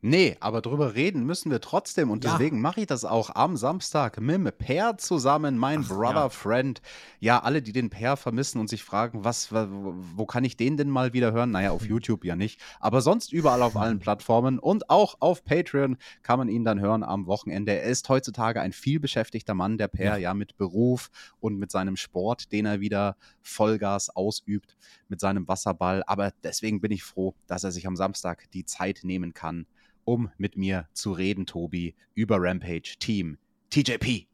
[0.01, 2.31] Nee, aber drüber reden müssen wir trotzdem und ja.
[2.31, 6.29] deswegen mache ich das auch am Samstag mit dem Per zusammen, mein Ach, Brother ja.
[6.29, 6.81] Friend.
[7.19, 10.89] Ja, alle, die den Per vermissen und sich fragen, was, wo kann ich den denn
[10.89, 11.51] mal wieder hören?
[11.51, 11.89] Naja, auf hm.
[11.89, 16.49] YouTube ja nicht, aber sonst überall auf allen Plattformen und auch auf Patreon kann man
[16.49, 17.73] ihn dann hören am Wochenende.
[17.73, 21.97] Er ist heutzutage ein vielbeschäftigter Mann, der Per, ja, ja mit Beruf und mit seinem
[21.97, 24.77] Sport, den er wieder Vollgas ausübt,
[25.09, 26.05] mit seinem Wasserball.
[26.07, 29.67] Aber deswegen bin ich froh, dass er sich am Samstag die Zeit nehmen kann
[30.09, 33.37] um mit mir zu reden, Tobi, über Rampage Team
[33.69, 34.27] TJP.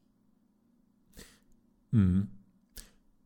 [1.91, 2.29] Mhm.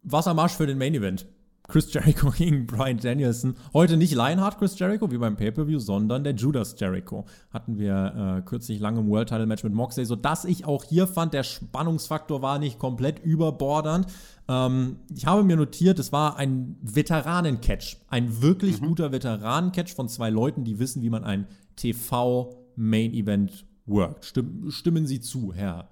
[0.02, 1.26] Wassermarsch für den Main Event.
[1.68, 3.54] Chris Jericho gegen Brian Danielson.
[3.74, 7.26] Heute nicht Lionheart Chris Jericho wie beim Pay-Per-View, sondern der Judas Jericho.
[7.50, 11.06] Hatten wir äh, kürzlich lange im World Title Match mit Moxley, sodass ich auch hier
[11.06, 14.06] fand, der Spannungsfaktor war nicht komplett überbordernd.
[14.48, 17.98] Ähm, ich habe mir notiert, es war ein Veteranen-Catch.
[18.08, 18.86] Ein wirklich mhm.
[18.86, 21.46] guter Veteranen-Catch von zwei Leuten, die wissen, wie man ein
[21.78, 24.24] TV-Main-Event worked.
[24.24, 25.88] Stimm, stimmen Sie zu, Herr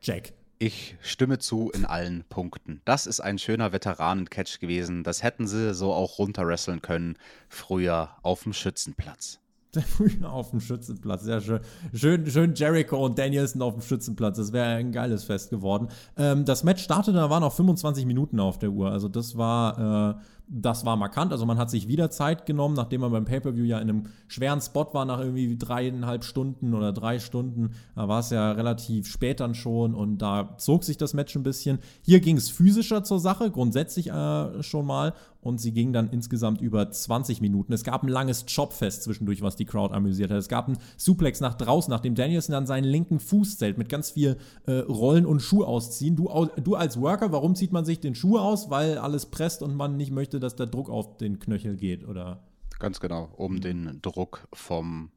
[0.00, 0.32] Jack?
[0.58, 2.80] Ich stimme zu in allen Punkten.
[2.86, 5.02] Das ist ein schöner Veteranen-Catch gewesen.
[5.02, 7.18] Das hätten sie so auch runterwresteln können,
[7.48, 9.40] früher auf dem Schützenplatz.
[9.86, 11.60] Früher auf dem Schützenplatz, sehr schön.
[11.92, 14.36] Schön, schön Jericho und Danielson auf dem Schützenplatz.
[14.38, 15.88] Das wäre ein geiles Fest geworden.
[16.16, 18.90] Ähm, das Match startete, da waren noch 25 Minuten auf der Uhr.
[18.90, 21.32] Also das war äh, Das war markant.
[21.32, 24.60] Also man hat sich wieder Zeit genommen, nachdem man beim Pay-Per-View ja in einem schweren
[24.60, 27.72] Spot war, nach irgendwie dreieinhalb Stunden oder drei Stunden.
[27.96, 31.42] Da war es ja relativ spät dann schon und da zog sich das Match ein
[31.42, 31.80] bisschen.
[32.02, 35.14] Hier ging es physischer zur Sache, grundsätzlich äh, schon mal.
[35.46, 37.72] Und sie ging dann insgesamt über 20 Minuten.
[37.72, 40.38] Es gab ein langes Chopfest zwischendurch, was die Crowd amüsiert hat.
[40.38, 44.10] Es gab einen Suplex nach draußen, nachdem Danielson dann seinen linken Fuß zählt, mit ganz
[44.10, 44.36] viel
[44.66, 46.16] äh, Rollen und Schuh ausziehen.
[46.16, 46.28] Du,
[46.62, 48.70] du als Worker, warum zieht man sich den Schuh aus?
[48.70, 52.42] Weil alles presst und man nicht möchte, dass der Druck auf den Knöchel geht, oder?
[52.78, 55.10] Ganz genau, um den Druck vom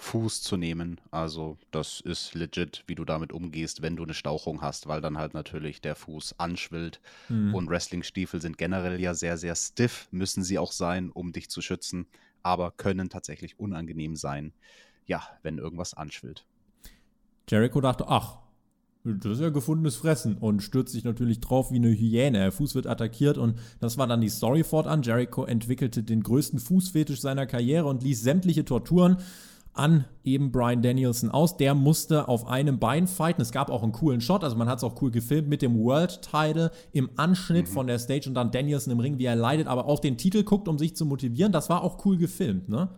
[0.00, 1.00] Fuß zu nehmen.
[1.10, 5.18] Also das ist legit, wie du damit umgehst, wenn du eine Stauchung hast, weil dann
[5.18, 7.00] halt natürlich der Fuß anschwillt.
[7.28, 7.54] Mhm.
[7.54, 11.60] Und Wrestling-Stiefel sind generell ja sehr, sehr stiff, müssen sie auch sein, um dich zu
[11.60, 12.06] schützen,
[12.42, 14.54] aber können tatsächlich unangenehm sein,
[15.06, 16.46] ja, wenn irgendwas anschwillt.
[17.48, 18.38] Jericho dachte, ach,
[19.04, 22.38] das ist ja gefundenes Fressen und stürzt sich natürlich drauf wie eine Hyäne.
[22.38, 25.02] Der Fuß wird attackiert und das war dann die Story fortan.
[25.02, 29.18] Jericho entwickelte den größten Fußfetisch seiner Karriere und ließ sämtliche Torturen
[29.80, 31.56] an eben Brian Danielson aus.
[31.56, 33.40] Der musste auf einem Bein fighten.
[33.40, 35.82] Es gab auch einen coolen Shot, also man hat es auch cool gefilmt mit dem
[35.82, 37.72] World Title im Anschnitt mhm.
[37.72, 40.44] von der Stage und dann Danielson im Ring, wie er leidet, aber auf den Titel
[40.44, 41.50] guckt, um sich zu motivieren.
[41.50, 42.90] Das war auch cool gefilmt, ne?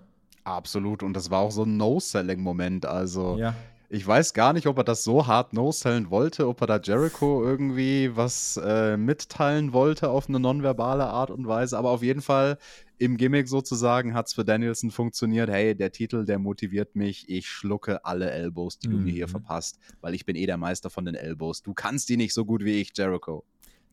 [0.45, 1.05] Absolut.
[1.05, 2.85] Und das war auch so ein No-Selling-Moment.
[2.85, 3.55] Also, ja.
[3.89, 7.45] ich weiß gar nicht, ob er das so hart no-sellen wollte, ob er da Jericho
[7.45, 11.79] irgendwie was äh, mitteilen wollte auf eine nonverbale Art und Weise.
[11.79, 12.59] Aber auf jeden Fall
[13.03, 15.51] im Gimmick sozusagen hat es für Danielson funktioniert.
[15.51, 17.29] Hey, der Titel, der motiviert mich.
[17.29, 18.93] Ich schlucke alle Elbows, die mhm.
[18.93, 19.33] du mir hier mhm.
[19.33, 21.63] verpasst, weil ich bin eh der Meister von den Elbows.
[21.63, 23.45] Du kannst die nicht so gut wie ich, Jericho.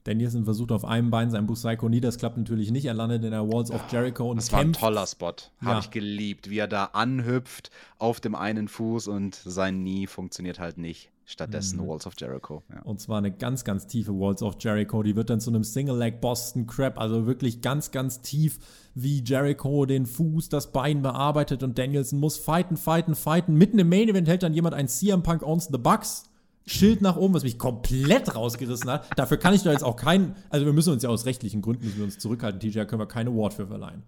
[0.03, 2.85] Danielson versucht auf einem Bein sein Bus Psycho nie, das klappt natürlich nicht.
[2.85, 4.81] Er landet in der Walls of Jericho und Das kämpft.
[4.81, 5.33] war ein toller Spot.
[5.61, 5.79] Habe ja.
[5.79, 10.77] ich geliebt, wie er da anhüpft auf dem einen Fuß und sein Nie funktioniert halt
[10.77, 11.09] nicht.
[11.29, 11.87] Stattdessen mhm.
[11.87, 12.63] Walls of Jericho.
[12.73, 12.81] Ja.
[12.81, 15.03] Und zwar eine ganz, ganz tiefe Walls of Jericho.
[15.03, 18.57] Die wird dann zu einem Single-Leg Boston Crab, also wirklich ganz, ganz tief,
[18.95, 23.53] wie Jericho den Fuß, das Bein bearbeitet und Danielson muss fighten, fighten, fighten.
[23.53, 26.23] Mitten im Main Event hält dann jemand ein CM Punk owns the Bucks.
[26.65, 29.07] Schild nach oben, was mich komplett rausgerissen hat.
[29.15, 31.85] Dafür kann ich doch jetzt auch keinen, also wir müssen uns ja aus rechtlichen Gründen
[31.85, 34.01] müssen wir uns zurückhalten, TJ, da können wir keine Award für verleihen.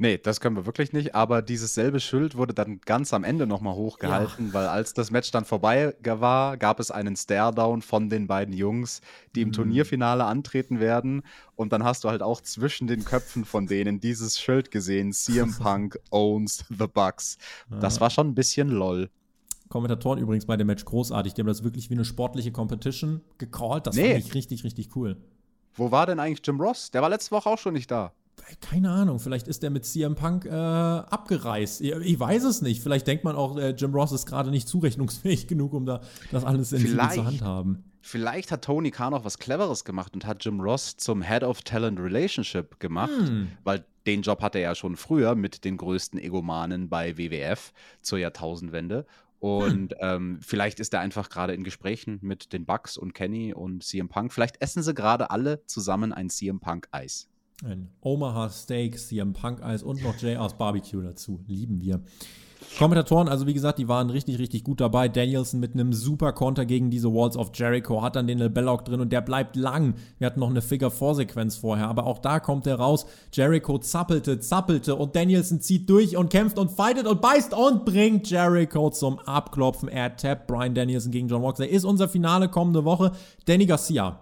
[0.00, 1.14] Nee, das können wir wirklich nicht.
[1.14, 4.54] Aber dieses selbe Schild wurde dann ganz am Ende nochmal hochgehalten, ja.
[4.54, 9.02] weil als das Match dann vorbei war, gab es einen Stare-Down von den beiden Jungs,
[9.34, 9.52] die im mhm.
[9.52, 11.22] Turnierfinale antreten werden.
[11.54, 15.54] Und dann hast du halt auch zwischen den Köpfen von denen dieses Schild gesehen: CM
[15.54, 17.36] Punk owns the Bucks.
[17.68, 19.10] Das war schon ein bisschen lol.
[19.68, 21.34] Kommentatoren übrigens bei dem Match großartig.
[21.34, 23.86] Die haben das wirklich wie eine sportliche Competition gecallt.
[23.86, 24.14] Das nee.
[24.14, 25.18] fand ich richtig, richtig cool.
[25.74, 26.90] Wo war denn eigentlich Jim Ross?
[26.90, 28.14] Der war letzte Woche auch schon nicht da
[28.60, 31.80] keine Ahnung, vielleicht ist er mit CM Punk äh, abgereist.
[31.80, 32.82] Ich, ich, weiß es nicht.
[32.82, 36.44] Vielleicht denkt man auch, äh, Jim Ross ist gerade nicht zurechnungsfähig genug, um da das
[36.44, 37.84] alles in zur Hand haben.
[38.02, 41.62] Vielleicht hat Tony Khan auch was Cleveres gemacht und hat Jim Ross zum Head of
[41.62, 43.48] Talent Relationship gemacht, hm.
[43.62, 48.18] weil den Job hatte er ja schon früher mit den größten Egomanen bei WWF zur
[48.18, 49.06] Jahrtausendwende.
[49.38, 49.98] Und hm.
[50.00, 54.08] ähm, vielleicht ist er einfach gerade in Gesprächen mit den Bucks und Kenny und CM
[54.08, 54.32] Punk.
[54.32, 57.28] Vielleicht essen sie gerade alle zusammen ein CM Punk Eis.
[57.62, 61.40] Ein Omaha Steak, CM Punk Eis und noch JR's Barbecue dazu.
[61.46, 62.00] Lieben wir.
[62.78, 65.08] Kommentatoren, also wie gesagt, die waren richtig, richtig gut dabei.
[65.08, 69.00] Danielson mit einem super Konter gegen diese Walls of Jericho, hat dann den Belloc drin
[69.00, 69.94] und der bleibt lang.
[70.18, 73.06] Wir hatten noch eine Figure-4-Sequenz vorher, aber auch da kommt er raus.
[73.32, 78.30] Jericho zappelte, zappelte und Danielson zieht durch und kämpft und fightet und beißt und bringt
[78.30, 79.88] Jericho zum Abklopfen.
[79.88, 81.68] Er tappt Brian Danielson gegen John Moxley.
[81.68, 83.12] Ist unser Finale kommende Woche.
[83.46, 84.20] Danny Garcia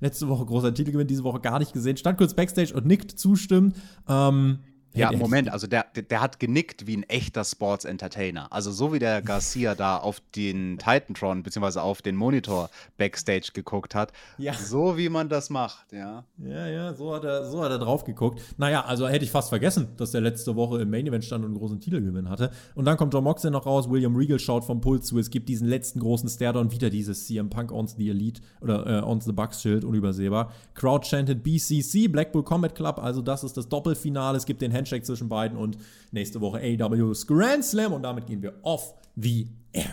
[0.00, 1.96] Letzte Woche großer Titelgewinn, diese Woche gar nicht gesehen.
[1.96, 3.76] Stand kurz Backstage und nickt zustimmend.
[4.08, 4.58] Ähm,
[4.96, 8.52] ja, Moment, also der, der, hat genickt wie ein echter Sports Entertainer.
[8.52, 13.94] Also so wie der Garcia da auf den Titantron beziehungsweise auf den Monitor Backstage geguckt
[13.94, 14.54] hat, ja.
[14.54, 16.24] so wie man das macht, ja.
[16.38, 18.40] Ja, ja, so hat er, so hat er drauf geguckt.
[18.56, 21.50] Naja, also hätte ich fast vergessen, dass der letzte Woche im Main Event stand und
[21.50, 22.50] einen großen Titelgewinn hatte.
[22.74, 25.48] Und dann kommt John Moxley noch raus, William Regal schaut vom Puls zu, es gibt
[25.48, 29.32] diesen letzten großen Stairdown, wieder dieses CM Punk owns the Elite oder äh, owns the
[29.32, 30.52] Bucks Schild, unübersehbar.
[30.74, 34.85] Crowd chanted BCC, Blackpool Combat Club, also das ist das Doppelfinale, es gibt den Hand
[34.86, 35.78] Handshake zwischen beiden und
[36.12, 39.92] nächste Woche AW's Grand Slam und damit gehen wir off the air.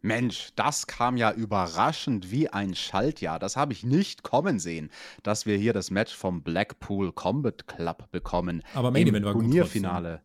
[0.00, 3.38] Mensch, das kam ja überraschend wie ein Schaltjahr.
[3.38, 4.90] Das habe ich nicht kommen sehen,
[5.22, 8.62] dass wir hier das Match vom Blackpool Combat Club bekommen.
[8.74, 10.22] Aber Main Event war Turnierfinale.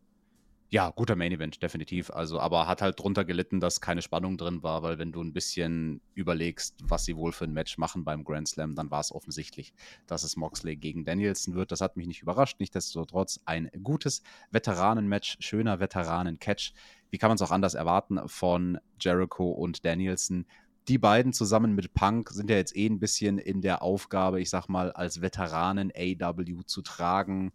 [0.74, 2.10] Ja, guter Main Event, definitiv.
[2.10, 5.32] Also, aber hat halt drunter gelitten, dass keine Spannung drin war, weil wenn du ein
[5.32, 9.12] bisschen überlegst, was sie wohl für ein Match machen beim Grand Slam, dann war es
[9.12, 9.72] offensichtlich,
[10.08, 11.70] dass es Moxley gegen Danielson wird.
[11.70, 12.58] Das hat mich nicht überrascht.
[12.58, 16.72] Nichtsdestotrotz ein gutes Veteranen-Match, schöner Veteranen-Catch.
[17.08, 20.44] Wie kann man es auch anders erwarten von Jericho und Danielson?
[20.88, 24.50] die beiden zusammen mit Punk sind ja jetzt eh ein bisschen in der Aufgabe, ich
[24.50, 27.52] sag mal, als Veteranen AW zu tragen.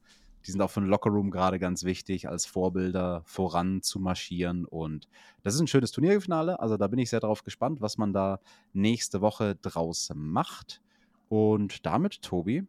[0.50, 4.66] Die sind auch für den Lockerroom gerade ganz wichtig, als Vorbilder voran zu marschieren.
[4.66, 5.08] Und
[5.43, 6.60] das ist ein schönes Turnierfinale.
[6.60, 8.39] Also da bin ich sehr darauf gespannt, was man da
[8.74, 10.82] nächste Woche draus macht.
[11.28, 12.64] Und damit, Tobi,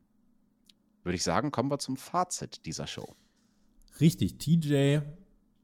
[1.04, 3.16] würde ich sagen, kommen wir zum Fazit dieser Show.
[3.98, 4.98] Richtig, TJ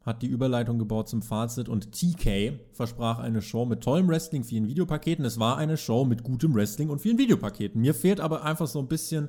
[0.01, 4.69] hat die Überleitung gebaut zum Fazit und TK versprach eine Show mit tollem Wrestling, vielen
[4.69, 5.27] Videopaketen.
[5.27, 7.79] Es war eine Show mit gutem Wrestling und vielen Videopaketen.
[7.79, 9.29] Mir fehlt aber einfach so ein bisschen.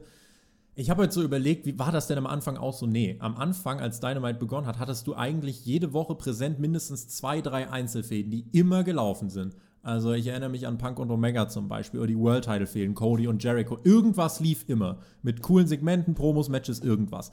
[0.80, 2.86] Ich habe jetzt so überlegt, wie war das denn am Anfang auch so?
[2.86, 7.41] Nee, am Anfang, als Dynamite begonnen hat, hattest du eigentlich jede Woche präsent mindestens zwei,
[7.41, 9.55] drei Einzelfäden, die immer gelaufen sind.
[9.82, 12.93] Also ich erinnere mich an Punk und Omega zum Beispiel oder die World Title Fäden,
[12.93, 13.80] Cody und Jericho.
[13.84, 14.99] Irgendwas lief immer.
[15.23, 17.32] Mit coolen Segmenten, Promos, Matches, irgendwas.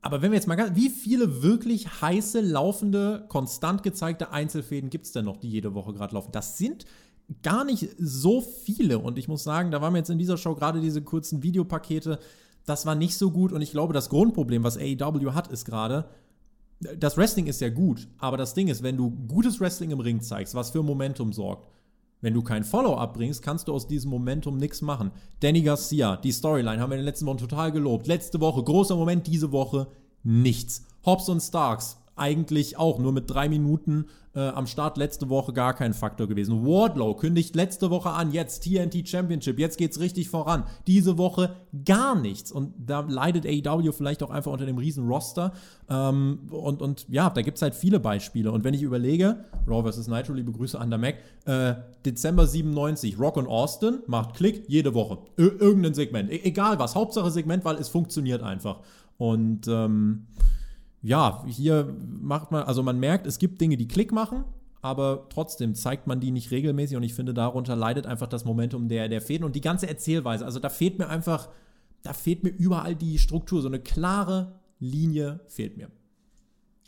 [0.00, 5.04] Aber wenn wir jetzt mal ganz, wie viele wirklich heiße, laufende, konstant gezeigte Einzelfäden gibt
[5.04, 6.32] es denn noch, die jede Woche gerade laufen?
[6.32, 6.86] Das sind
[7.42, 8.98] gar nicht so viele.
[8.98, 12.18] Und ich muss sagen, da waren wir jetzt in dieser Show gerade diese kurzen Videopakete.
[12.64, 13.52] Das war nicht so gut.
[13.52, 16.08] Und ich glaube, das Grundproblem, was AEW hat, ist gerade,
[16.80, 18.08] das Wrestling ist ja gut.
[18.18, 21.68] Aber das Ding ist, wenn du gutes Wrestling im Ring zeigst, was für Momentum sorgt,
[22.20, 25.12] wenn du kein Follow-up bringst, kannst du aus diesem Momentum nichts machen.
[25.40, 28.06] Danny Garcia, die Storyline haben wir in den letzten Wochen total gelobt.
[28.06, 29.86] Letzte Woche, großer Moment, diese Woche
[30.24, 30.84] nichts.
[31.06, 35.74] Hobbs und Starks, eigentlich auch nur mit drei Minuten äh, am Start letzte Woche gar
[35.74, 36.64] kein Faktor gewesen.
[36.64, 40.64] Wardlow kündigt letzte Woche an, jetzt TNT Championship, jetzt geht's richtig voran.
[40.86, 42.52] Diese Woche gar nichts.
[42.52, 45.52] Und da leidet AEW vielleicht auch einfach unter dem riesen Roster.
[45.90, 48.52] Ähm, und, und ja, da gibt's halt viele Beispiele.
[48.52, 50.06] Und wenn ich überlege, Raw vs.
[50.06, 51.16] Nitro, liebe Grüße an der Mac,
[51.46, 51.74] äh,
[52.06, 55.18] Dezember 97, Rock und Austin macht Klick jede Woche.
[55.36, 56.30] Ir irgendein Segment.
[56.30, 58.80] E egal was, Hauptsache Segment, weil es funktioniert einfach.
[59.16, 60.26] Und ähm,
[61.02, 64.44] ja, hier macht man, also man merkt, es gibt Dinge, die Klick machen,
[64.80, 68.88] aber trotzdem zeigt man die nicht regelmäßig und ich finde, darunter leidet einfach das Momentum
[68.88, 70.44] der, der Fäden und die ganze Erzählweise.
[70.44, 71.48] Also da fehlt mir einfach,
[72.02, 75.90] da fehlt mir überall die Struktur, so eine klare Linie fehlt mir.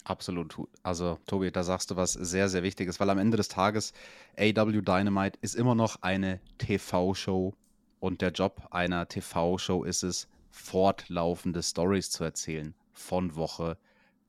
[0.04, 0.56] Absolut.
[0.82, 3.92] Also, Tobi, da sagst du was sehr, sehr Wichtiges, weil am Ende des Tages
[4.36, 7.54] AW Dynamite ist immer noch eine TV-Show
[8.00, 13.76] und der Job einer TV-Show ist es, fortlaufende Stories zu erzählen von Woche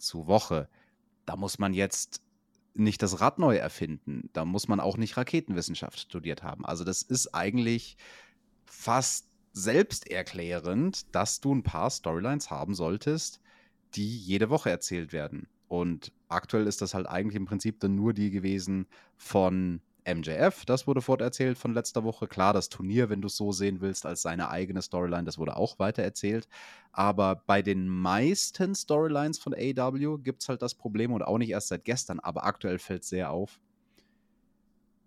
[0.02, 0.68] zu Woche.
[1.26, 2.22] Da muss man jetzt
[2.74, 4.30] nicht das Rad neu erfinden.
[4.34, 6.66] Da muss man auch nicht Raketenwissenschaft studiert haben.
[6.66, 7.98] Also das ist eigentlich
[8.66, 13.42] fast selbsterklärend, dass du ein paar Storylines haben solltest,
[13.96, 15.48] die jede Woche erzählt werden.
[15.68, 18.88] Und aktuell ist das halt eigentlich im Prinzip dann nur die gewesen
[19.18, 22.28] von MJF, das wurde forterzählt von letzter Woche.
[22.28, 25.56] Klar, das Turnier, wenn du es so sehen willst, als seine eigene Storyline, das wurde
[25.56, 26.48] auch weitererzählt.
[26.92, 31.52] Aber bei den meisten Storylines von AW gibt es halt das Problem und auch nicht
[31.52, 33.60] erst seit gestern, aber aktuell fällt es sehr auf.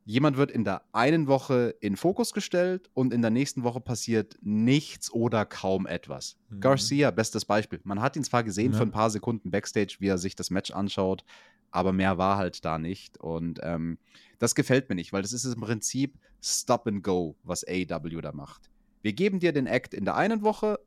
[0.07, 4.37] Jemand wird in der einen Woche in Fokus gestellt und in der nächsten Woche passiert
[4.43, 6.37] nichts oder kaum etwas.
[6.51, 6.61] Mhm.
[6.61, 7.81] Garcia, bestes Beispiel.
[7.85, 8.79] Man hat ihn zwar gesehen ja.
[8.79, 11.25] für ein paar Sekunden backstage, wie er sich das Match anschaut,
[11.71, 13.19] aber mehr war halt da nicht.
[13.19, 13.99] Und ähm,
[14.39, 18.33] das gefällt mir nicht, weil das ist im Prinzip Stop and Go, was AEW da
[18.33, 18.71] macht.
[19.01, 20.79] Wir geben dir den Act in der einen Woche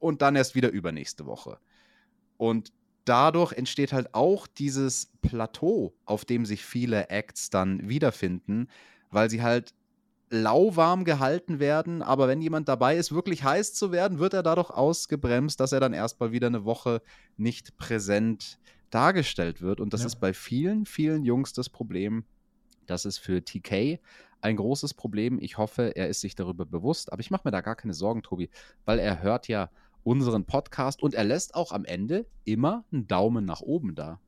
[0.00, 1.58] und dann erst wieder übernächste Woche.
[2.36, 2.72] Und
[3.08, 8.68] dadurch entsteht halt auch dieses Plateau, auf dem sich viele Acts dann wiederfinden,
[9.10, 9.74] weil sie halt
[10.30, 14.70] lauwarm gehalten werden, aber wenn jemand dabei ist, wirklich heiß zu werden, wird er dadurch
[14.70, 17.00] ausgebremst, dass er dann erstmal wieder eine Woche
[17.36, 18.58] nicht präsent
[18.90, 19.80] dargestellt wird.
[19.80, 20.08] Und das ja.
[20.08, 22.24] ist bei vielen, vielen Jungs das Problem.
[22.86, 24.00] Das ist für TK
[24.40, 25.38] ein großes Problem.
[25.40, 27.12] Ich hoffe, er ist sich darüber bewusst.
[27.12, 28.50] Aber ich mache mir da gar keine Sorgen, Tobi,
[28.84, 29.70] weil er hört ja
[30.02, 34.20] unseren Podcast und er lässt auch am Ende immer einen Daumen nach oben da.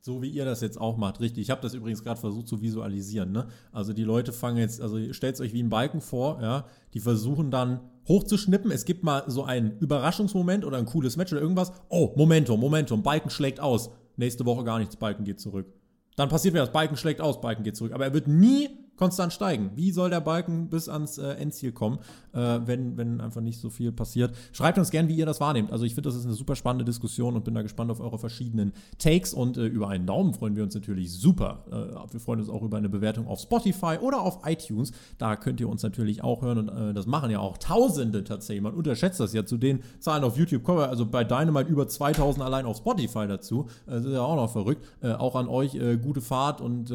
[0.00, 1.44] So wie ihr das jetzt auch macht, richtig.
[1.44, 3.32] Ich habe das übrigens gerade versucht zu visualisieren.
[3.32, 3.46] Ne?
[3.72, 7.00] Also die Leute fangen jetzt, also stellt es euch wie einen Balken vor, ja, die
[7.00, 8.70] versuchen dann hochzuschnippen.
[8.70, 11.72] Es gibt mal so einen Überraschungsmoment oder ein cooles Match oder irgendwas.
[11.88, 13.90] Oh, Momentum, Momentum, Balken schlägt aus.
[14.16, 15.72] Nächste Woche gar nichts, Balken geht zurück.
[16.16, 17.94] Dann passiert wieder das Balken schlägt aus, Balken geht zurück.
[17.94, 19.70] Aber er wird nie konstant steigen.
[19.74, 21.98] Wie soll der Balken bis ans äh, Endziel kommen,
[22.32, 24.34] äh, wenn, wenn einfach nicht so viel passiert?
[24.52, 25.72] Schreibt uns gern, wie ihr das wahrnehmt.
[25.72, 28.18] Also ich finde, das ist eine super spannende Diskussion und bin da gespannt auf eure
[28.18, 31.64] verschiedenen Takes und äh, über einen Daumen freuen wir uns natürlich super.
[31.70, 34.92] Äh, wir freuen uns auch über eine Bewertung auf Spotify oder auf iTunes.
[35.18, 38.62] Da könnt ihr uns natürlich auch hören und äh, das machen ja auch Tausende tatsächlich.
[38.62, 40.62] Man unterschätzt das ja zu den Zahlen auf YouTube.
[40.62, 43.66] Kommen wir also bei Dynamite über 2000 allein auf Spotify dazu.
[43.86, 44.84] Das ist ja auch noch verrückt.
[45.00, 46.88] Äh, auch an euch gute Fahrt und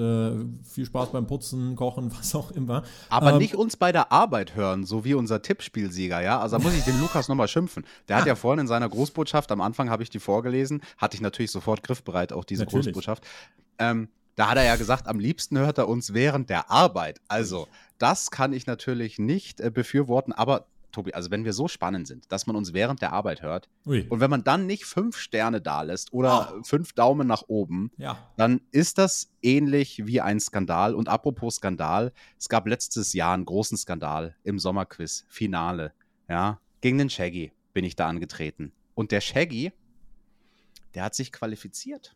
[0.63, 2.83] viel Spaß beim Putzen, Kochen kochen, was auch immer.
[3.09, 6.39] Aber ähm, nicht uns bei der Arbeit hören, so wie unser Tippspielsieger, ja?
[6.39, 7.85] Also da muss ich den Lukas nochmal schimpfen.
[8.07, 11.21] Der hat ja vorhin in seiner Großbotschaft, am Anfang habe ich die vorgelesen, hatte ich
[11.21, 12.87] natürlich sofort griffbereit, auch diese natürlich.
[12.87, 13.23] Großbotschaft.
[13.79, 17.19] Ähm, Da hat er ja gesagt, am liebsten hört er uns während der Arbeit.
[17.27, 17.67] Also,
[17.97, 22.31] das kann ich natürlich nicht äh, befürworten, aber Tobi, also wenn wir so spannend sind,
[22.31, 24.05] dass man uns während der Arbeit hört Ui.
[24.09, 28.17] und wenn man dann nicht fünf Sterne da lässt oder fünf Daumen nach oben, Ja.
[28.37, 30.95] dann ist das ähnlich wie ein Skandal.
[30.95, 35.93] Und apropos Skandal, es gab letztes Jahr einen großen Skandal im Sommerquiz, Finale.
[36.27, 38.71] Ja, gegen den Shaggy bin ich da angetreten.
[38.95, 39.71] Und der Shaggy,
[40.95, 42.15] der hat sich qualifiziert.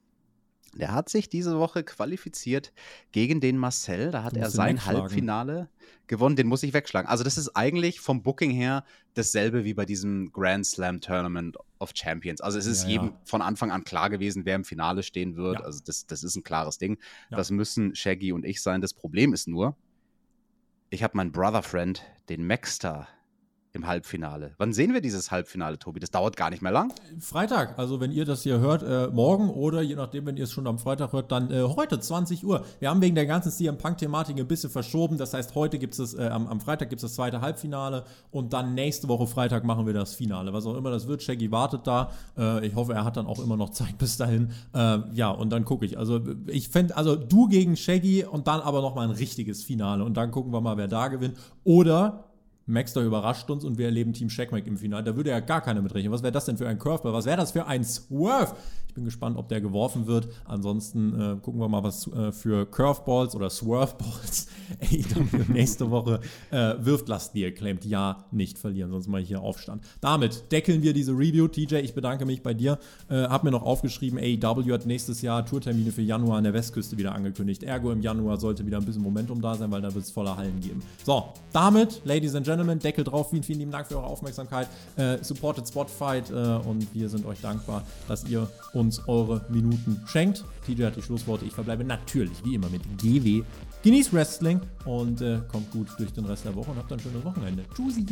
[0.75, 2.73] Der hat sich diese Woche qualifiziert
[3.11, 4.11] gegen den Marcel.
[4.11, 4.85] Da hat er sein.
[4.85, 5.69] Halbfinale
[6.07, 6.35] gewonnen.
[6.35, 7.07] Den muss ich wegschlagen.
[7.07, 11.91] Also, das ist eigentlich vom Booking her dasselbe wie bei diesem Grand Slam Tournament of
[11.93, 12.41] Champions.
[12.41, 13.21] Also, es ist Ja, jedem ja.
[13.25, 15.59] von Anfang an klar gewesen, wer im Finale stehen wird.
[15.59, 15.65] Ja.
[15.65, 16.97] Also, das, das ist ein klares Ding.
[17.29, 18.81] Das müssen Shaggy und ich sein.
[18.81, 19.75] Das Problem ist nur,
[20.89, 23.07] ich habe meinen Brother Friend, den Maxter,
[23.73, 24.53] im Halbfinale.
[24.59, 25.99] Wann sehen wir dieses Halbfinale, Tobi?
[25.99, 26.93] Das dauert gar nicht mehr lang.
[27.19, 30.51] Freitag, also wenn ihr das hier hört, äh, morgen oder je nachdem, wenn ihr es
[30.51, 32.63] schon am Freitag hört, dann äh, heute 20 Uhr.
[32.79, 35.17] Wir haben wegen der ganzen CM Punk-Thematik ein bisschen verschoben.
[35.17, 38.53] Das heißt, heute gibt es, äh, am, am Freitag gibt es das zweite Halbfinale und
[38.53, 40.53] dann nächste Woche Freitag machen wir das Finale.
[40.53, 42.11] Was auch immer das wird, Shaggy wartet da.
[42.37, 44.51] Äh, ich hoffe, er hat dann auch immer noch Zeit bis dahin.
[44.75, 45.97] Äh, ja, und dann gucke ich.
[45.97, 50.03] Also ich fände, also du gegen Shaggy und dann aber noch mal ein richtiges Finale
[50.03, 51.37] und dann gucken wir mal, wer da gewinnt.
[51.63, 52.32] Oder
[52.65, 55.03] Maxter überrascht uns und wir erleben Team Shackmack im Finale.
[55.03, 56.11] Da würde ja gar keiner mit rechnen.
[56.11, 57.13] Was wäre das denn für ein Curveball?
[57.13, 58.55] Was wäre das für ein Swerve?
[58.93, 60.27] Ich bin gespannt, ob der geworfen wird.
[60.45, 64.45] Ansonsten äh, gucken wir mal, was äh, für Curveballs oder Swerveballs
[64.81, 66.19] AEW nächste Woche
[66.51, 67.07] äh, wirft.
[67.07, 69.83] Lasst die claimt ja nicht verlieren, sonst mache ich hier Aufstand.
[69.99, 71.47] Damit deckeln wir diese Review.
[71.47, 72.77] TJ, ich bedanke mich bei dir.
[73.09, 76.95] Äh, hab mir noch aufgeschrieben, AEW hat nächstes Jahr Tourtermine für Januar an der Westküste
[76.95, 77.63] wieder angekündigt.
[77.63, 80.37] Ergo im Januar sollte wieder ein bisschen Momentum da sein, weil da wird es voller
[80.37, 80.83] Hallen geben.
[81.03, 83.31] So, damit, Ladies and Gentlemen, Deckel drauf.
[83.31, 84.67] Vielen, vielen lieben Dank für eure Aufmerksamkeit.
[84.97, 90.43] Äh, supportet Spotfight äh, und wir sind euch dankbar, dass ihr uns eure Minuten schenkt.
[90.65, 91.45] TJ hat die Schlussworte.
[91.45, 93.43] Ich verbleibe natürlich wie immer mit GW.
[93.83, 97.23] Genießt Wrestling und äh, kommt gut durch den Rest der Woche und habt ein schönes
[97.23, 97.63] Wochenende.
[97.75, 98.05] Tschüssi.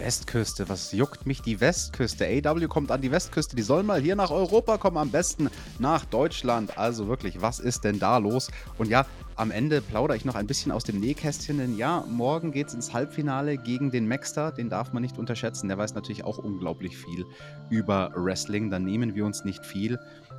[0.00, 2.26] Westküste, was juckt mich die Westküste?
[2.26, 6.06] AW kommt an die Westküste, die sollen mal hier nach Europa kommen, am besten nach
[6.06, 6.78] Deutschland.
[6.78, 8.50] Also wirklich, was ist denn da los?
[8.78, 9.04] Und ja,
[9.36, 12.74] am Ende plaudere ich noch ein bisschen aus dem Nähkästchen, denn ja, morgen geht es
[12.74, 15.68] ins Halbfinale gegen den Maxter, den darf man nicht unterschätzen.
[15.68, 17.26] Der weiß natürlich auch unglaublich viel
[17.68, 19.98] über Wrestling, da nehmen wir uns nicht viel.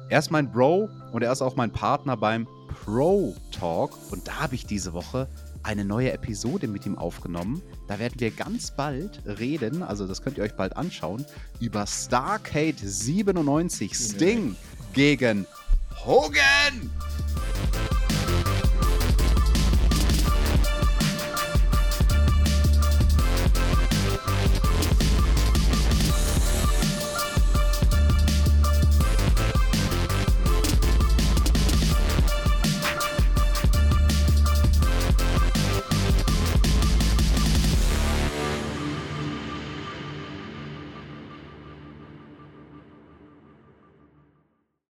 [0.09, 2.47] Er ist mein Bro und er ist auch mein Partner beim
[2.83, 5.27] Pro Talk und da habe ich diese Woche
[5.63, 7.61] eine neue Episode mit ihm aufgenommen.
[7.87, 11.25] Da werden wir ganz bald reden, also das könnt ihr euch bald anschauen,
[11.59, 14.55] über Starcade 97 Sting
[14.93, 15.45] gegen
[16.05, 16.89] Hogan.